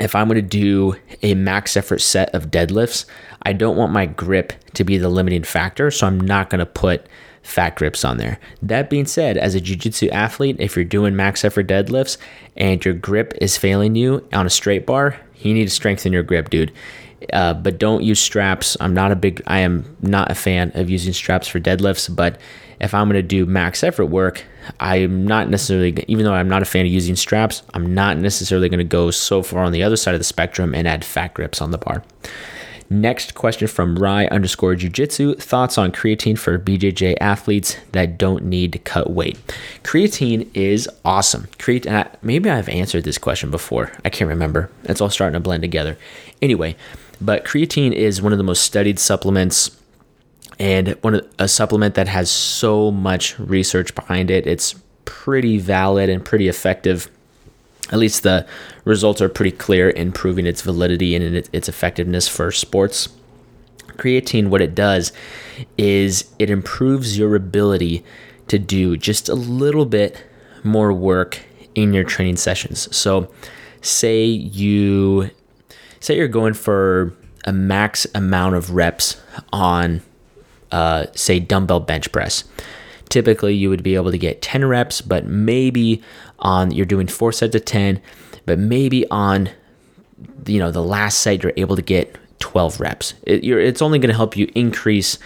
if 0.00 0.14
I'm 0.14 0.28
going 0.28 0.36
to 0.36 0.42
do 0.42 0.96
a 1.22 1.34
max 1.34 1.76
effort 1.76 2.00
set 2.00 2.34
of 2.34 2.50
deadlifts, 2.50 3.04
I 3.42 3.52
don't 3.52 3.76
want 3.76 3.92
my 3.92 4.06
grip 4.06 4.52
to 4.74 4.84
be 4.84 4.98
the 4.98 5.08
limiting 5.08 5.44
factor. 5.44 5.90
So 5.90 6.06
I'm 6.06 6.20
not 6.20 6.50
going 6.50 6.58
to 6.58 6.66
put 6.66 7.06
fat 7.42 7.76
grips 7.76 8.04
on 8.04 8.16
there. 8.16 8.38
That 8.62 8.90
being 8.90 9.06
said, 9.06 9.36
as 9.36 9.54
a 9.54 9.60
jiu-jitsu 9.60 10.08
athlete, 10.08 10.56
if 10.58 10.74
you're 10.74 10.84
doing 10.84 11.14
max 11.14 11.44
effort 11.44 11.68
deadlifts 11.68 12.16
and 12.56 12.82
your 12.84 12.94
grip 12.94 13.34
is 13.40 13.56
failing 13.56 13.94
you 13.94 14.26
on 14.32 14.46
a 14.46 14.50
straight 14.50 14.86
bar, 14.86 15.20
you 15.38 15.52
need 15.52 15.64
to 15.64 15.70
strengthen 15.70 16.12
your 16.12 16.22
grip, 16.22 16.50
dude. 16.50 16.72
Uh, 17.32 17.54
but 17.54 17.78
don't 17.78 18.02
use 18.02 18.20
straps. 18.20 18.76
I'm 18.80 18.94
not 18.94 19.12
a 19.12 19.16
big, 19.16 19.42
I 19.46 19.60
am 19.60 19.96
not 20.02 20.30
a 20.30 20.34
fan 20.34 20.72
of 20.74 20.90
using 20.90 21.12
straps 21.12 21.46
for 21.46 21.60
deadlifts. 21.60 22.14
But 22.14 22.40
if 22.80 22.94
I'm 22.94 23.08
going 23.08 23.14
to 23.14 23.22
do 23.22 23.46
max 23.46 23.84
effort 23.84 24.06
work, 24.06 24.44
I'm 24.80 25.26
not 25.26 25.48
necessarily, 25.48 26.04
even 26.08 26.24
though 26.24 26.34
I'm 26.34 26.48
not 26.48 26.62
a 26.62 26.66
fan 26.66 26.86
of 26.86 26.92
using 26.92 27.16
straps, 27.16 27.62
I'm 27.74 27.94
not 27.94 28.18
necessarily 28.18 28.68
going 28.68 28.78
to 28.78 28.84
go 28.84 29.10
so 29.10 29.42
far 29.42 29.64
on 29.64 29.72
the 29.72 29.82
other 29.82 29.96
side 29.96 30.14
of 30.14 30.20
the 30.20 30.24
spectrum 30.24 30.74
and 30.74 30.88
add 30.88 31.04
fat 31.04 31.34
grips 31.34 31.60
on 31.60 31.70
the 31.70 31.78
bar. 31.78 32.02
Next 32.90 33.34
question 33.34 33.66
from 33.66 33.96
Rye 33.98 34.26
underscore 34.26 34.74
Jiu-Jitsu. 34.74 35.36
Thoughts 35.36 35.78
on 35.78 35.90
creatine 35.90 36.38
for 36.38 36.58
BJJ 36.58 37.16
athletes 37.20 37.76
that 37.92 38.18
don't 38.18 38.44
need 38.44 38.72
to 38.74 38.78
cut 38.78 39.10
weight? 39.10 39.38
Creatine 39.82 40.48
is 40.54 40.88
awesome. 41.04 41.44
Creatine, 41.58 41.90
uh, 41.92 42.08
maybe 42.22 42.50
I've 42.50 42.68
answered 42.68 43.04
this 43.04 43.18
question 43.18 43.50
before. 43.50 43.90
I 44.04 44.10
can't 44.10 44.28
remember. 44.28 44.70
It's 44.84 45.00
all 45.00 45.10
starting 45.10 45.34
to 45.34 45.40
blend 45.40 45.62
together. 45.62 45.96
Anyway, 46.42 46.76
but 47.20 47.44
creatine 47.44 47.92
is 47.92 48.20
one 48.20 48.32
of 48.32 48.38
the 48.38 48.44
most 48.44 48.62
studied 48.62 48.98
supplements 48.98 49.70
and 50.58 50.90
one 51.02 51.20
a 51.38 51.48
supplement 51.48 51.94
that 51.94 52.08
has 52.08 52.30
so 52.30 52.90
much 52.90 53.38
research 53.38 53.94
behind 53.94 54.30
it. 54.30 54.46
It's 54.46 54.74
pretty 55.04 55.58
valid 55.58 56.08
and 56.08 56.24
pretty 56.24 56.48
effective. 56.48 57.10
At 57.90 57.98
least 57.98 58.22
the 58.22 58.46
results 58.84 59.20
are 59.20 59.28
pretty 59.28 59.56
clear 59.56 59.90
in 59.90 60.12
proving 60.12 60.46
its 60.46 60.62
validity 60.62 61.14
and 61.14 61.36
its 61.52 61.68
effectiveness 61.68 62.28
for 62.28 62.50
sports. 62.50 63.08
Creatine, 63.96 64.48
what 64.48 64.60
it 64.60 64.74
does 64.74 65.12
is 65.78 66.30
it 66.38 66.50
improves 66.50 67.18
your 67.18 67.36
ability 67.36 68.04
to 68.48 68.58
do 68.58 68.96
just 68.96 69.28
a 69.28 69.34
little 69.34 69.86
bit 69.86 70.24
more 70.62 70.92
work 70.92 71.40
in 71.74 71.92
your 71.92 72.04
training 72.04 72.36
sessions. 72.36 72.94
So, 72.94 73.32
say 73.82 74.24
you 74.24 75.30
say 76.00 76.16
you're 76.16 76.28
going 76.28 76.54
for 76.54 77.14
a 77.44 77.52
max 77.52 78.06
amount 78.14 78.54
of 78.54 78.70
reps 78.70 79.20
on 79.52 80.02
uh, 80.74 81.06
say 81.14 81.38
dumbbell 81.38 81.78
bench 81.78 82.10
press. 82.10 82.42
Typically, 83.08 83.54
you 83.54 83.70
would 83.70 83.84
be 83.84 83.94
able 83.94 84.10
to 84.10 84.18
get 84.18 84.42
10 84.42 84.64
reps, 84.64 85.00
but 85.00 85.24
maybe 85.24 86.02
on 86.40 86.72
you're 86.72 86.84
doing 86.84 87.06
four 87.06 87.30
sets 87.30 87.54
of 87.54 87.64
10, 87.64 88.02
but 88.44 88.58
maybe 88.58 89.08
on 89.08 89.48
you 90.46 90.58
know 90.58 90.72
the 90.72 90.82
last 90.82 91.20
set 91.20 91.42
you're 91.44 91.52
able 91.56 91.76
to 91.76 91.82
get 91.82 92.16
12 92.40 92.80
reps. 92.80 93.14
It, 93.22 93.44
it's 93.44 93.80
only 93.80 94.00
going 94.00 94.10
to 94.10 94.16
help 94.16 94.36
you 94.36 94.50
increase 94.56 95.16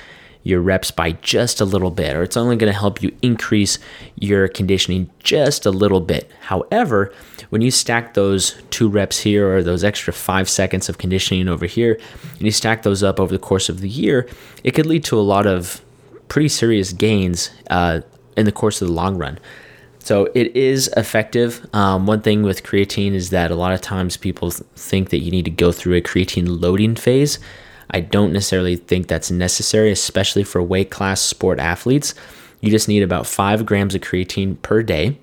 your 0.48 0.62
reps 0.62 0.90
by 0.90 1.12
just 1.12 1.60
a 1.60 1.64
little 1.64 1.90
bit, 1.90 2.16
or 2.16 2.22
it's 2.22 2.36
only 2.36 2.56
going 2.56 2.72
to 2.72 2.78
help 2.78 3.02
you 3.02 3.14
increase 3.20 3.78
your 4.16 4.48
conditioning 4.48 5.10
just 5.22 5.66
a 5.66 5.70
little 5.70 6.00
bit. 6.00 6.30
However, 6.40 7.12
when 7.50 7.60
you 7.60 7.70
stack 7.70 8.14
those 8.14 8.60
two 8.70 8.88
reps 8.88 9.20
here 9.20 9.54
or 9.54 9.62
those 9.62 9.84
extra 9.84 10.12
five 10.12 10.48
seconds 10.48 10.88
of 10.88 10.96
conditioning 10.96 11.48
over 11.48 11.66
here, 11.66 12.00
and 12.32 12.42
you 12.42 12.50
stack 12.50 12.82
those 12.82 13.02
up 13.02 13.20
over 13.20 13.32
the 13.32 13.38
course 13.38 13.68
of 13.68 13.80
the 13.80 13.88
year, 13.88 14.26
it 14.64 14.72
could 14.72 14.86
lead 14.86 15.04
to 15.04 15.18
a 15.18 15.20
lot 15.20 15.46
of 15.46 15.82
pretty 16.28 16.48
serious 16.48 16.92
gains 16.92 17.50
uh, 17.70 18.00
in 18.36 18.46
the 18.46 18.52
course 18.52 18.80
of 18.80 18.88
the 18.88 18.94
long 18.94 19.18
run. 19.18 19.38
So 19.98 20.30
it 20.34 20.56
is 20.56 20.88
effective. 20.96 21.66
Um, 21.74 22.06
one 22.06 22.22
thing 22.22 22.42
with 22.42 22.62
creatine 22.62 23.12
is 23.12 23.28
that 23.30 23.50
a 23.50 23.54
lot 23.54 23.74
of 23.74 23.82
times 23.82 24.16
people 24.16 24.50
think 24.50 25.10
that 25.10 25.18
you 25.18 25.30
need 25.30 25.44
to 25.44 25.50
go 25.50 25.72
through 25.72 25.96
a 25.96 26.00
creatine 26.00 26.62
loading 26.62 26.94
phase. 26.94 27.38
I 27.90 28.00
don't 28.00 28.32
necessarily 28.32 28.76
think 28.76 29.06
that's 29.06 29.30
necessary, 29.30 29.90
especially 29.90 30.44
for 30.44 30.62
weight 30.62 30.90
class 30.90 31.20
sport 31.20 31.58
athletes. 31.58 32.14
You 32.60 32.70
just 32.70 32.88
need 32.88 33.02
about 33.02 33.26
five 33.26 33.64
grams 33.64 33.94
of 33.94 34.00
creatine 34.00 34.60
per 34.62 34.82
day, 34.82 35.18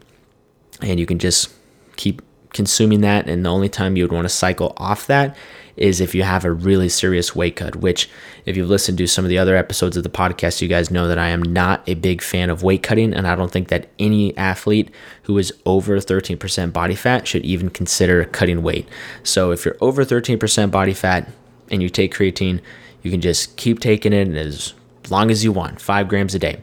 and 0.82 1.00
you 1.00 1.06
can 1.06 1.20
just 1.20 1.54
keep 1.96 2.22
consuming 2.54 3.02
that. 3.02 3.28
And 3.28 3.46
the 3.46 3.52
only 3.52 3.70
time 3.70 3.98
you 3.98 4.04
would 4.04 4.14
want 4.14 4.26
to 4.26 4.34
cycle 4.34 4.74
off 4.78 5.08
that 5.08 5.36
is 5.78 6.00
if 6.00 6.16
you 6.16 6.24
have 6.24 6.46
a 6.46 6.52
really 6.52 6.88
serious 6.88 7.36
weight 7.36 7.58
cut, 7.58 7.76
which, 7.76 8.10
if 8.46 8.56
you've 8.56 8.70
listened 8.70 8.98
to 8.98 9.08
some 9.08 9.26
of 9.26 9.30
the 9.30 9.38
other 9.38 9.58
episodes 9.58 9.98
of 9.98 10.04
the 10.04 10.10
podcast, 10.10 10.62
you 10.62 10.68
guys 10.70 10.90
know 10.90 11.08
that 11.08 11.20
I 11.20 11.28
am 11.30 11.44
not 11.44 11.84
a 11.88 11.96
big 11.96 12.22
fan 12.22 12.50
of 12.50 12.64
weight 12.64 12.82
cutting. 12.82 13.14
And 13.14 13.28
I 13.28 13.36
don't 13.36 13.52
think 13.52 13.68
that 13.68 13.90
any 14.00 14.36
athlete 14.38 14.90
who 15.24 15.38
is 15.38 15.54
over 15.66 15.98
13% 15.98 16.72
body 16.72 16.96
fat 16.96 17.28
should 17.28 17.44
even 17.44 17.70
consider 17.70 18.24
cutting 18.24 18.64
weight. 18.64 18.88
So 19.24 19.52
if 19.52 19.66
you're 19.66 19.78
over 19.82 20.06
13% 20.06 20.72
body 20.72 20.94
fat, 20.94 21.30
and 21.70 21.82
you 21.82 21.90
take 21.90 22.14
creatine, 22.14 22.62
you 23.02 23.12
can 23.12 23.22
just 23.22 23.56
keep 23.58 23.80
taking 23.80 24.14
it 24.14 24.30
as 24.30 24.74
long 25.10 25.30
as 25.30 25.44
you 25.44 25.52
want, 25.52 25.82
five 25.82 26.08
grams 26.08 26.34
a 26.36 26.40
day. 26.40 26.62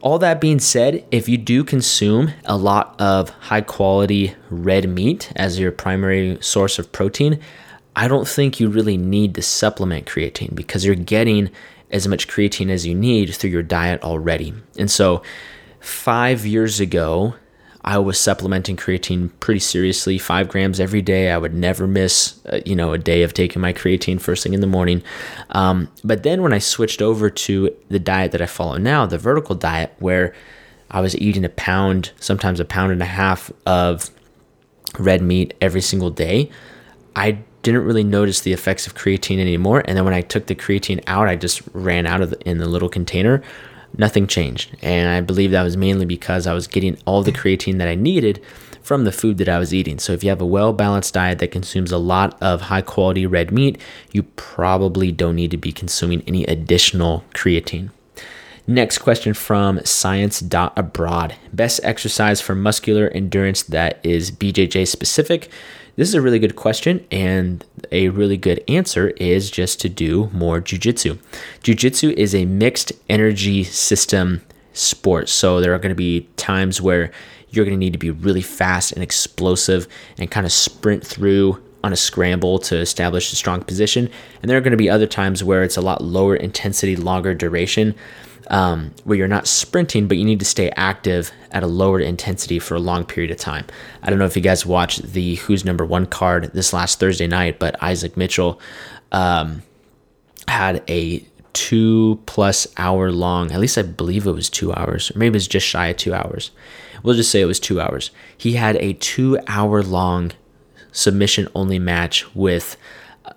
All 0.00 0.18
that 0.18 0.40
being 0.40 0.60
said, 0.60 1.04
if 1.10 1.28
you 1.28 1.38
do 1.38 1.64
consume 1.64 2.32
a 2.44 2.56
lot 2.56 2.94
of 3.00 3.30
high 3.30 3.62
quality 3.62 4.34
red 4.50 4.88
meat 4.88 5.32
as 5.34 5.58
your 5.58 5.72
primary 5.72 6.36
source 6.42 6.78
of 6.78 6.92
protein, 6.92 7.40
I 7.96 8.06
don't 8.08 8.28
think 8.28 8.60
you 8.60 8.68
really 8.68 8.96
need 8.96 9.34
to 9.36 9.42
supplement 9.42 10.06
creatine 10.06 10.54
because 10.54 10.84
you're 10.84 10.94
getting 10.94 11.50
as 11.90 12.06
much 12.06 12.28
creatine 12.28 12.70
as 12.70 12.84
you 12.86 12.94
need 12.94 13.34
through 13.34 13.50
your 13.50 13.62
diet 13.62 14.02
already. 14.02 14.52
And 14.76 14.90
so, 14.90 15.22
five 15.80 16.44
years 16.44 16.80
ago, 16.80 17.34
I 17.84 17.98
was 17.98 18.18
supplementing 18.18 18.76
creatine 18.76 19.30
pretty 19.40 19.60
seriously, 19.60 20.16
five 20.16 20.48
grams 20.48 20.80
every 20.80 21.02
day. 21.02 21.30
I 21.30 21.36
would 21.36 21.52
never 21.52 21.86
miss, 21.86 22.40
uh, 22.46 22.60
you 22.64 22.74
know, 22.74 22.94
a 22.94 22.98
day 22.98 23.22
of 23.22 23.34
taking 23.34 23.60
my 23.60 23.74
creatine 23.74 24.18
first 24.18 24.42
thing 24.42 24.54
in 24.54 24.60
the 24.60 24.66
morning. 24.66 25.02
Um, 25.50 25.88
but 26.02 26.22
then 26.22 26.42
when 26.42 26.54
I 26.54 26.58
switched 26.58 27.02
over 27.02 27.28
to 27.28 27.76
the 27.90 27.98
diet 27.98 28.32
that 28.32 28.40
I 28.40 28.46
follow 28.46 28.78
now, 28.78 29.04
the 29.04 29.18
vertical 29.18 29.54
diet, 29.54 29.94
where 29.98 30.34
I 30.90 31.02
was 31.02 31.16
eating 31.18 31.44
a 31.44 31.50
pound, 31.50 32.12
sometimes 32.18 32.58
a 32.58 32.64
pound 32.64 32.90
and 32.90 33.02
a 33.02 33.06
half 33.06 33.52
of 33.66 34.10
red 34.98 35.20
meat 35.20 35.52
every 35.60 35.82
single 35.82 36.10
day, 36.10 36.50
I 37.14 37.38
didn't 37.62 37.84
really 37.84 38.04
notice 38.04 38.40
the 38.40 38.52
effects 38.54 38.86
of 38.86 38.94
creatine 38.94 39.40
anymore. 39.40 39.82
And 39.86 39.96
then 39.96 40.04
when 40.06 40.14
I 40.14 40.22
took 40.22 40.46
the 40.46 40.54
creatine 40.54 41.02
out, 41.06 41.28
I 41.28 41.36
just 41.36 41.62
ran 41.74 42.06
out 42.06 42.22
of 42.22 42.30
the, 42.30 42.40
in 42.48 42.58
the 42.58 42.68
little 42.68 42.88
container 42.88 43.42
nothing 43.98 44.26
changed. 44.26 44.76
And 44.82 45.08
I 45.08 45.20
believe 45.20 45.50
that 45.50 45.62
was 45.62 45.76
mainly 45.76 46.06
because 46.06 46.46
I 46.46 46.54
was 46.54 46.66
getting 46.66 46.98
all 47.06 47.22
the 47.22 47.32
creatine 47.32 47.78
that 47.78 47.88
I 47.88 47.94
needed 47.94 48.42
from 48.82 49.04
the 49.04 49.12
food 49.12 49.38
that 49.38 49.48
I 49.48 49.58
was 49.58 49.72
eating. 49.72 49.98
So 49.98 50.12
if 50.12 50.22
you 50.22 50.30
have 50.30 50.40
a 50.40 50.46
well 50.46 50.72
balanced 50.72 51.14
diet 51.14 51.38
that 51.38 51.50
consumes 51.50 51.90
a 51.90 51.98
lot 51.98 52.36
of 52.40 52.62
high 52.62 52.82
quality 52.82 53.26
red 53.26 53.50
meat, 53.50 53.80
you 54.12 54.22
probably 54.22 55.10
don't 55.10 55.36
need 55.36 55.50
to 55.52 55.56
be 55.56 55.72
consuming 55.72 56.22
any 56.26 56.44
additional 56.44 57.24
creatine. 57.34 57.90
Next 58.66 58.98
question 58.98 59.34
from 59.34 59.84
Science 59.84 60.42
Abroad. 60.52 61.34
Best 61.52 61.80
exercise 61.82 62.40
for 62.40 62.54
muscular 62.54 63.08
endurance 63.08 63.62
that 63.64 64.00
is 64.02 64.30
BJJ 64.30 64.88
specific. 64.88 65.50
This 65.96 66.08
is 66.08 66.14
a 66.14 66.20
really 66.20 66.40
good 66.40 66.56
question, 66.56 67.06
and 67.12 67.64
a 67.92 68.08
really 68.08 68.36
good 68.36 68.64
answer 68.66 69.10
is 69.10 69.48
just 69.48 69.80
to 69.82 69.88
do 69.88 70.28
more 70.32 70.60
jujitsu. 70.60 71.18
Jujitsu 71.62 72.12
is 72.14 72.34
a 72.34 72.46
mixed 72.46 72.92
energy 73.08 73.62
system 73.62 74.42
sport. 74.72 75.28
So 75.28 75.60
there 75.60 75.72
are 75.72 75.78
going 75.78 75.90
to 75.90 75.94
be 75.94 76.28
times 76.36 76.80
where 76.80 77.12
you're 77.50 77.64
going 77.64 77.76
to 77.76 77.78
need 77.78 77.92
to 77.92 77.98
be 77.98 78.10
really 78.10 78.42
fast 78.42 78.90
and 78.90 79.04
explosive 79.04 79.86
and 80.18 80.28
kind 80.30 80.44
of 80.44 80.50
sprint 80.50 81.06
through 81.06 81.62
on 81.84 81.92
a 81.92 81.96
scramble 81.96 82.58
to 82.58 82.76
establish 82.76 83.32
a 83.32 83.36
strong 83.36 83.62
position. 83.62 84.10
And 84.42 84.50
there 84.50 84.58
are 84.58 84.62
going 84.62 84.72
to 84.72 84.76
be 84.76 84.90
other 84.90 85.06
times 85.06 85.44
where 85.44 85.62
it's 85.62 85.76
a 85.76 85.82
lot 85.82 86.02
lower 86.02 86.34
intensity, 86.34 86.96
longer 86.96 87.34
duration 87.34 87.94
um, 88.48 88.92
where 89.04 89.16
you're 89.16 89.28
not 89.28 89.46
sprinting, 89.46 90.08
but 90.08 90.16
you 90.16 90.24
need 90.24 90.38
to 90.40 90.44
stay 90.44 90.70
active 90.76 91.32
at 91.50 91.62
a 91.62 91.66
lower 91.66 92.00
intensity 92.00 92.58
for 92.58 92.74
a 92.74 92.80
long 92.80 93.04
period 93.04 93.30
of 93.30 93.38
time. 93.38 93.66
I 94.02 94.10
don't 94.10 94.18
know 94.18 94.26
if 94.26 94.36
you 94.36 94.42
guys 94.42 94.66
watched 94.66 95.02
the 95.12 95.36
Who's 95.36 95.64
Number 95.64 95.84
One 95.84 96.06
card 96.06 96.50
this 96.52 96.72
last 96.72 97.00
Thursday 97.00 97.26
night, 97.26 97.58
but 97.58 97.82
Isaac 97.82 98.16
Mitchell 98.16 98.60
um, 99.12 99.62
had 100.48 100.82
a 100.88 101.24
two 101.52 102.20
plus 102.26 102.66
hour 102.76 103.10
long, 103.12 103.52
at 103.52 103.60
least 103.60 103.78
I 103.78 103.82
believe 103.82 104.26
it 104.26 104.32
was 104.32 104.50
two 104.50 104.72
hours, 104.72 105.10
or 105.10 105.18
maybe 105.18 105.34
it 105.34 105.36
was 105.36 105.48
just 105.48 105.66
shy 105.66 105.88
of 105.88 105.96
two 105.96 106.12
hours. 106.12 106.50
We'll 107.02 107.14
just 107.14 107.30
say 107.30 107.40
it 107.40 107.46
was 107.46 107.60
two 107.60 107.80
hours. 107.80 108.10
He 108.36 108.54
had 108.54 108.76
a 108.76 108.94
two 108.94 109.38
hour 109.46 109.82
long 109.82 110.32
submission 110.92 111.48
only 111.54 111.78
match 111.78 112.34
with 112.34 112.76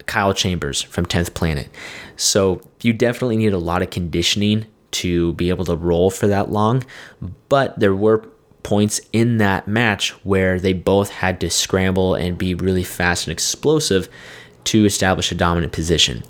Kyle 0.05 0.33
Chambers 0.33 0.81
from 0.81 1.05
10th 1.05 1.33
Planet. 1.33 1.69
So 2.15 2.61
you 2.81 2.93
definitely 2.93 3.37
need 3.37 3.53
a 3.53 3.57
lot 3.57 3.81
of 3.81 3.89
conditioning 3.89 4.65
to 4.91 5.33
be 5.33 5.49
able 5.49 5.65
to 5.65 5.75
roll 5.75 6.09
for 6.09 6.27
that 6.27 6.51
long. 6.51 6.83
But 7.49 7.79
there 7.79 7.95
were 7.95 8.27
points 8.63 8.99
in 9.13 9.37
that 9.37 9.67
match 9.67 10.11
where 10.25 10.59
they 10.59 10.73
both 10.73 11.09
had 11.09 11.39
to 11.39 11.49
scramble 11.49 12.15
and 12.15 12.37
be 12.37 12.53
really 12.53 12.83
fast 12.83 13.27
and 13.27 13.31
explosive 13.31 14.09
to 14.65 14.85
establish 14.85 15.31
a 15.31 15.35
dominant 15.35 15.71
position. 15.71 16.23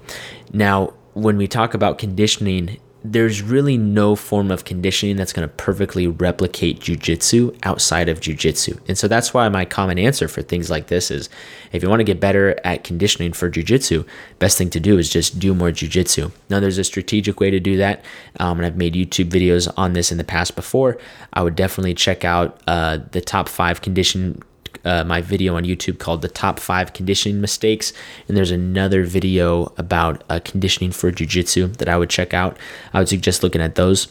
Now, 0.53 0.93
when 1.13 1.37
we 1.37 1.47
talk 1.47 1.73
about 1.73 1.97
conditioning, 1.97 2.79
there's 3.03 3.41
really 3.41 3.77
no 3.77 4.15
form 4.15 4.51
of 4.51 4.65
conditioning 4.65 5.15
that's 5.15 5.31
going 5.31 5.47
to 5.47 5.53
perfectly 5.55 6.07
replicate 6.07 6.79
jujitsu 6.79 7.57
outside 7.63 8.09
of 8.09 8.19
jujitsu. 8.19 8.79
And 8.87 8.97
so 8.97 9.07
that's 9.07 9.33
why 9.33 9.47
my 9.49 9.65
common 9.65 9.99
answer 9.99 10.27
for 10.27 10.41
things 10.41 10.69
like 10.69 10.87
this 10.87 11.11
is 11.11 11.29
if 11.71 11.83
you 11.83 11.89
want 11.89 11.99
to 11.99 12.05
get 12.05 12.19
better 12.19 12.59
at 12.63 12.83
conditioning 12.83 13.33
for 13.33 13.49
jujitsu, 13.49 14.05
best 14.39 14.57
thing 14.57 14.69
to 14.71 14.79
do 14.79 14.97
is 14.97 15.09
just 15.09 15.39
do 15.39 15.53
more 15.53 15.69
jujitsu. 15.69 16.31
Now, 16.49 16.59
there's 16.59 16.77
a 16.77 16.83
strategic 16.83 17.39
way 17.39 17.51
to 17.51 17.59
do 17.59 17.77
that. 17.77 18.03
Um, 18.39 18.57
and 18.57 18.65
I've 18.65 18.77
made 18.77 18.93
YouTube 18.93 19.29
videos 19.29 19.71
on 19.77 19.93
this 19.93 20.11
in 20.11 20.17
the 20.17 20.23
past 20.23 20.55
before. 20.55 20.97
I 21.33 21.43
would 21.43 21.55
definitely 21.55 21.93
check 21.93 22.25
out 22.25 22.61
uh, 22.67 22.99
the 23.11 23.21
top 23.21 23.47
five 23.47 23.81
condition 23.81 24.41
uh, 24.87 25.03
my 25.03 25.21
video 25.21 25.55
on 25.55 25.63
YouTube 25.63 25.99
called 25.99 26.21
The 26.21 26.29
Top 26.29 26.59
5 26.59 26.93
Conditioning 26.93 27.41
Mistakes. 27.41 27.93
And 28.27 28.37
there's 28.37 28.51
another 28.51 29.03
video 29.03 29.73
about 29.77 30.23
uh, 30.29 30.39
conditioning 30.43 30.91
for 30.91 31.11
Jiu 31.11 31.27
Jitsu 31.27 31.67
that 31.67 31.89
I 31.89 31.97
would 31.97 32.09
check 32.09 32.33
out. 32.33 32.57
I 32.93 32.99
would 32.99 33.09
suggest 33.09 33.43
looking 33.43 33.61
at 33.61 33.75
those. 33.75 34.07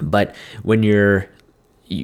But 0.00 0.34
when 0.62 0.82
you're 0.82 1.28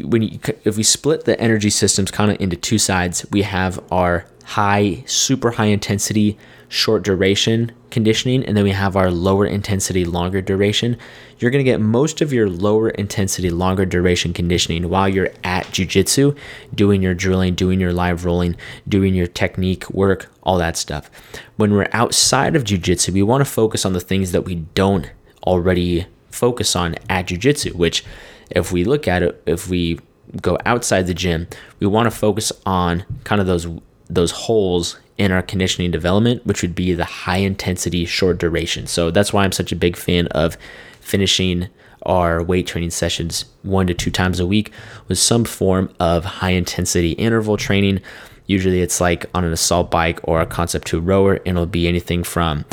when 0.05 0.23
you, 0.23 0.39
if 0.65 0.77
we 0.77 0.83
split 0.83 1.25
the 1.25 1.41
energy 1.41 1.71
systems 1.71 2.11
kind 2.11 2.31
of 2.31 2.39
into 2.41 2.57
two 2.57 2.77
sides, 2.77 3.25
we 3.31 3.41
have 3.43 3.83
our 3.91 4.27
high, 4.45 5.03
super 5.07 5.53
high 5.53 5.67
intensity, 5.67 6.37
short 6.69 7.03
duration 7.03 7.73
conditioning, 7.91 8.45
and 8.45 8.57
then 8.57 8.65
we 8.65 8.71
have 8.71 8.97
our 8.97 9.11
lower 9.11 9.47
intensity, 9.47 10.05
longer 10.05 10.41
duration. 10.41 10.97
You're 11.39 11.51
going 11.51 11.65
to 11.65 11.71
get 11.71 11.81
most 11.81 12.21
of 12.21 12.33
your 12.33 12.49
lower 12.49 12.91
intensity, 12.91 13.51
longer 13.51 13.87
duration 13.87 14.33
conditioning 14.33 14.89
while 14.89 15.09
you're 15.09 15.31
at 15.45 15.67
jujitsu, 15.67 16.37
doing 16.75 17.03
your 17.03 17.15
drilling, 17.15 17.55
doing 17.55 17.81
your 17.81 17.93
live 17.93 18.25
rolling, 18.25 18.57
doing 18.89 19.15
your 19.15 19.27
technique 19.27 19.89
work, 19.91 20.31
all 20.43 20.59
that 20.59 20.77
stuff. 20.77 21.11
When 21.57 21.73
we're 21.73 21.89
outside 21.93 22.57
of 22.57 22.65
jujitsu, 22.65 23.13
we 23.13 23.23
want 23.23 23.41
to 23.45 23.51
focus 23.51 23.85
on 23.85 23.93
the 23.93 24.01
things 24.01 24.33
that 24.33 24.43
we 24.43 24.57
don't 24.57 25.11
already 25.47 26.07
focus 26.31 26.77
on 26.77 26.95
at 27.09 27.27
jujitsu, 27.27 27.75
which 27.75 28.05
if 28.51 28.73
we 28.73 28.85
look 28.85 29.09
at 29.09 29.23
it, 29.23 29.43
if 29.47 29.69
we 29.69 29.99
go 30.43 30.59
outside 30.67 31.07
the 31.07 31.15
gym, 31.15 31.49
we 31.81 31.87
want 31.87 32.07
to 32.07 32.11
focus 32.11 32.53
on 32.67 33.05
kind 33.25 33.41
of 33.41 33.47
those 33.47 33.67
those 34.11 34.31
holes 34.31 34.99
in 35.19 35.33
our 35.33 35.43
conditioning 35.43 35.91
development, 35.91 36.47
which 36.47 36.63
would 36.63 36.75
be 36.75 36.95
the 36.95 37.05
high 37.05 37.39
intensity, 37.39 38.07
short 38.07 38.39
duration. 38.39 38.87
So 38.87 39.11
that's 39.11 39.33
why 39.33 39.45
I'm 39.45 39.53
such 39.53 39.73
a 39.73 39.77
big 39.77 39.97
fan 39.97 40.29
of 40.29 40.57
finishing 41.01 41.69
our 42.07 42.43
weight 42.43 42.67
training 42.67 42.91
sessions 42.91 43.45
one 43.63 43.87
to 43.89 43.95
two 43.95 44.11
times 44.11 44.39
a 44.39 44.47
week 44.47 44.73
with 45.09 45.19
some 45.19 45.45
form 45.45 45.93
of 45.99 46.25
high 46.25 46.51
intensity 46.51 47.13
interval 47.13 47.57
training. 47.57 48.01
Usually 48.47 48.81
it's 48.81 49.01
like 49.01 49.27
on 49.35 49.45
an 49.45 49.53
assault 49.53 49.91
bike 49.91 50.21
or 50.23 50.41
a 50.41 50.47
concept 50.47 50.87
two 50.87 51.01
rower, 51.01 51.35
and 51.35 51.49
it'll 51.49 51.67
be 51.67 51.89
anything 51.89 52.23
from, 52.23 52.65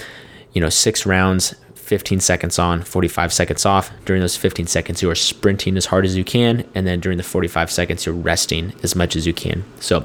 you 0.54 0.62
know, 0.62 0.70
six 0.70 1.06
rounds 1.06 1.56
15 1.86 2.20
seconds 2.20 2.58
on, 2.58 2.82
45 2.82 3.32
seconds 3.32 3.64
off. 3.64 3.92
During 4.06 4.20
those 4.20 4.36
15 4.36 4.66
seconds, 4.66 5.04
you 5.04 5.10
are 5.12 5.16
sprinting 5.16 5.78
as 5.78 5.86
hard 5.86 6.04
as 6.04 6.18
you 6.18 6.24
can. 6.24 6.68
And 6.74 6.88
then 6.88 7.00
during 7.00 7.18
the 7.18 7.24
45 7.24 7.70
seconds, 7.70 8.06
you're 8.06 8.16
resting 8.16 8.74
as 8.82 8.96
much 8.96 9.16
as 9.16 9.28
you 9.28 9.34
can. 9.34 9.64
So, 9.80 10.04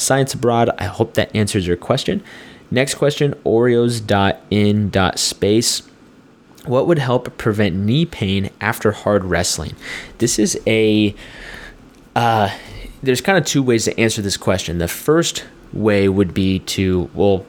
science 0.00 0.34
abroad, 0.34 0.70
I 0.78 0.84
hope 0.84 1.14
that 1.14 1.34
answers 1.34 1.66
your 1.66 1.76
question. 1.76 2.22
Next 2.70 2.94
question 2.94 3.34
Oreos.in.space. 3.44 5.82
What 6.66 6.86
would 6.86 6.98
help 6.98 7.38
prevent 7.38 7.74
knee 7.74 8.04
pain 8.04 8.50
after 8.60 8.92
hard 8.92 9.24
wrestling? 9.24 9.74
This 10.18 10.38
is 10.38 10.60
a, 10.66 11.14
uh, 12.14 12.54
there's 13.02 13.22
kind 13.22 13.38
of 13.38 13.46
two 13.46 13.62
ways 13.62 13.86
to 13.86 13.98
answer 13.98 14.20
this 14.20 14.36
question. 14.36 14.76
The 14.78 14.88
first 14.88 15.46
way 15.72 16.06
would 16.08 16.34
be 16.34 16.58
to, 16.60 17.10
well, 17.14 17.46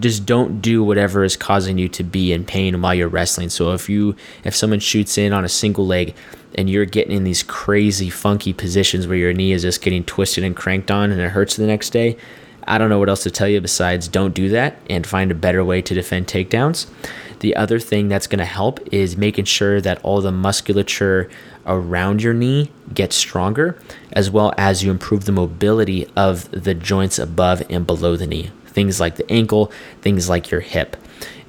just 0.00 0.26
don't 0.26 0.60
do 0.60 0.82
whatever 0.82 1.24
is 1.24 1.36
causing 1.36 1.78
you 1.78 1.88
to 1.90 2.02
be 2.02 2.32
in 2.32 2.44
pain 2.44 2.80
while 2.80 2.94
you're 2.94 3.08
wrestling. 3.08 3.50
So 3.50 3.72
if 3.72 3.88
you 3.88 4.16
if 4.44 4.54
someone 4.54 4.80
shoots 4.80 5.18
in 5.18 5.32
on 5.32 5.44
a 5.44 5.48
single 5.48 5.86
leg 5.86 6.14
and 6.54 6.68
you're 6.68 6.84
getting 6.84 7.16
in 7.16 7.24
these 7.24 7.42
crazy 7.42 8.10
funky 8.10 8.52
positions 8.52 9.06
where 9.06 9.16
your 9.16 9.32
knee 9.32 9.52
is 9.52 9.62
just 9.62 9.82
getting 9.82 10.04
twisted 10.04 10.44
and 10.44 10.56
cranked 10.56 10.90
on 10.90 11.10
and 11.10 11.20
it 11.20 11.30
hurts 11.30 11.56
the 11.56 11.66
next 11.66 11.90
day, 11.90 12.16
I 12.64 12.78
don't 12.78 12.88
know 12.88 12.98
what 12.98 13.08
else 13.08 13.22
to 13.24 13.30
tell 13.30 13.48
you 13.48 13.60
besides 13.60 14.08
don't 14.08 14.34
do 14.34 14.48
that 14.50 14.76
and 14.88 15.06
find 15.06 15.30
a 15.30 15.34
better 15.34 15.64
way 15.64 15.82
to 15.82 15.94
defend 15.94 16.26
takedowns. 16.26 16.86
The 17.40 17.56
other 17.56 17.80
thing 17.80 18.06
that's 18.06 18.28
going 18.28 18.38
to 18.38 18.44
help 18.44 18.78
is 18.92 19.16
making 19.16 19.46
sure 19.46 19.80
that 19.80 20.00
all 20.04 20.20
the 20.20 20.30
musculature 20.30 21.28
around 21.66 22.22
your 22.22 22.34
knee 22.34 22.70
gets 22.94 23.16
stronger, 23.16 23.76
as 24.12 24.30
well 24.30 24.54
as 24.56 24.84
you 24.84 24.92
improve 24.92 25.24
the 25.24 25.32
mobility 25.32 26.06
of 26.14 26.48
the 26.52 26.74
joints 26.74 27.18
above 27.18 27.62
and 27.68 27.84
below 27.84 28.16
the 28.16 28.28
knee 28.28 28.50
things 28.72 29.00
like 29.00 29.16
the 29.16 29.30
ankle, 29.30 29.72
things 30.00 30.28
like 30.28 30.50
your 30.50 30.60
hip. 30.60 30.96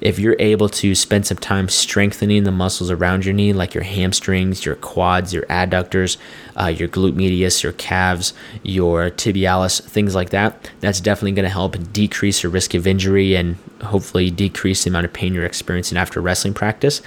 If 0.00 0.18
you're 0.18 0.36
able 0.38 0.68
to 0.68 0.94
spend 0.94 1.26
some 1.26 1.38
time 1.38 1.68
strengthening 1.68 2.44
the 2.44 2.52
muscles 2.52 2.90
around 2.90 3.24
your 3.24 3.32
knee, 3.32 3.52
like 3.52 3.74
your 3.74 3.84
hamstrings, 3.84 4.64
your 4.64 4.74
quads, 4.74 5.32
your 5.32 5.44
adductors, 5.46 6.18
uh, 6.60 6.66
your 6.66 6.88
glute 6.88 7.14
medius, 7.14 7.62
your 7.62 7.72
calves, 7.72 8.34
your 8.62 9.10
tibialis, 9.10 9.82
things 9.82 10.14
like 10.14 10.30
that, 10.30 10.70
that's 10.80 11.00
definitely 11.00 11.32
going 11.32 11.44
to 11.44 11.50
help 11.50 11.76
decrease 11.92 12.42
your 12.42 12.52
risk 12.52 12.74
of 12.74 12.86
injury 12.86 13.34
and 13.34 13.56
hopefully 13.82 14.30
decrease 14.30 14.84
the 14.84 14.90
amount 14.90 15.06
of 15.06 15.12
pain 15.12 15.32
you're 15.32 15.44
experiencing 15.44 15.96
after 15.96 16.20
wrestling 16.20 16.54
practice, 16.54 17.00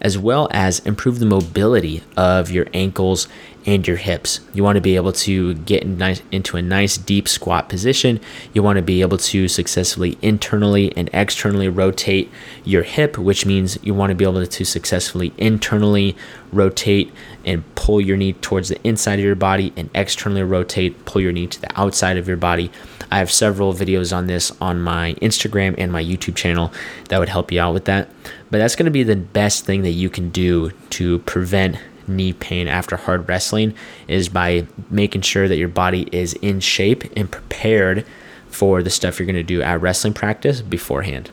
as 0.00 0.16
well 0.16 0.48
as 0.52 0.78
improve 0.80 1.18
the 1.18 1.26
mobility 1.26 2.02
of 2.16 2.50
your 2.50 2.66
ankles 2.72 3.26
and 3.66 3.86
your 3.86 3.96
hips. 3.96 4.40
You 4.52 4.62
want 4.62 4.76
to 4.76 4.82
be 4.82 4.96
able 4.96 5.12
to 5.12 5.54
get 5.54 5.86
nice, 5.86 6.22
into 6.30 6.56
a 6.56 6.62
nice 6.62 6.98
deep 6.98 7.28
squat 7.28 7.68
position. 7.68 8.20
You 8.52 8.62
want 8.62 8.76
to 8.76 8.82
be 8.82 9.00
able 9.00 9.18
to 9.18 9.48
successfully 9.48 10.18
internally 10.20 10.94
and 10.96 11.08
externally 11.12 11.68
rotate 11.68 12.30
your 12.64 12.82
hip, 12.82 13.16
which 13.16 13.46
means 13.46 13.78
you 13.82 13.94
want 13.94 14.10
to 14.10 14.14
be 14.14 14.24
able 14.24 14.44
to 14.46 14.64
successfully 14.64 15.32
internally 15.38 16.16
rotate 16.52 17.12
and 17.44 17.62
pull 17.74 18.00
your 18.00 18.16
knee 18.16 18.32
towards 18.34 18.68
the 18.68 18.80
inside 18.86 19.18
of 19.18 19.24
your 19.24 19.34
body 19.34 19.72
and 19.76 19.90
externally 19.94 20.42
rotate, 20.42 21.04
pull 21.04 21.20
your 21.20 21.32
knee 21.32 21.46
to 21.46 21.60
the 21.60 21.80
outside 21.80 22.16
of 22.16 22.28
your 22.28 22.36
body. 22.36 22.70
I 23.10 23.18
have 23.18 23.30
several 23.30 23.72
videos 23.74 24.16
on 24.16 24.26
this 24.26 24.52
on 24.60 24.80
my 24.80 25.14
Instagram 25.14 25.74
and 25.78 25.90
my 25.90 26.02
YouTube 26.02 26.36
channel 26.36 26.72
that 27.08 27.18
would 27.18 27.28
help 27.28 27.50
you 27.52 27.60
out 27.60 27.74
with 27.74 27.84
that. 27.86 28.08
But 28.50 28.58
that's 28.58 28.76
going 28.76 28.86
to 28.86 28.90
be 28.90 29.02
the 29.02 29.16
best 29.16 29.64
thing 29.64 29.82
that 29.82 29.90
you 29.90 30.10
can 30.10 30.30
do 30.30 30.70
to 30.90 31.18
prevent 31.20 31.76
knee 32.06 32.32
pain 32.32 32.68
after 32.68 32.96
hard 32.96 33.28
wrestling 33.28 33.74
is 34.08 34.28
by 34.28 34.66
making 34.90 35.22
sure 35.22 35.48
that 35.48 35.56
your 35.56 35.68
body 35.68 36.08
is 36.12 36.34
in 36.34 36.60
shape 36.60 37.04
and 37.16 37.30
prepared 37.30 38.04
for 38.48 38.82
the 38.82 38.90
stuff 38.90 39.18
you're 39.18 39.26
going 39.26 39.34
to 39.34 39.42
do 39.42 39.62
at 39.62 39.80
wrestling 39.80 40.14
practice 40.14 40.62
beforehand. 40.62 41.30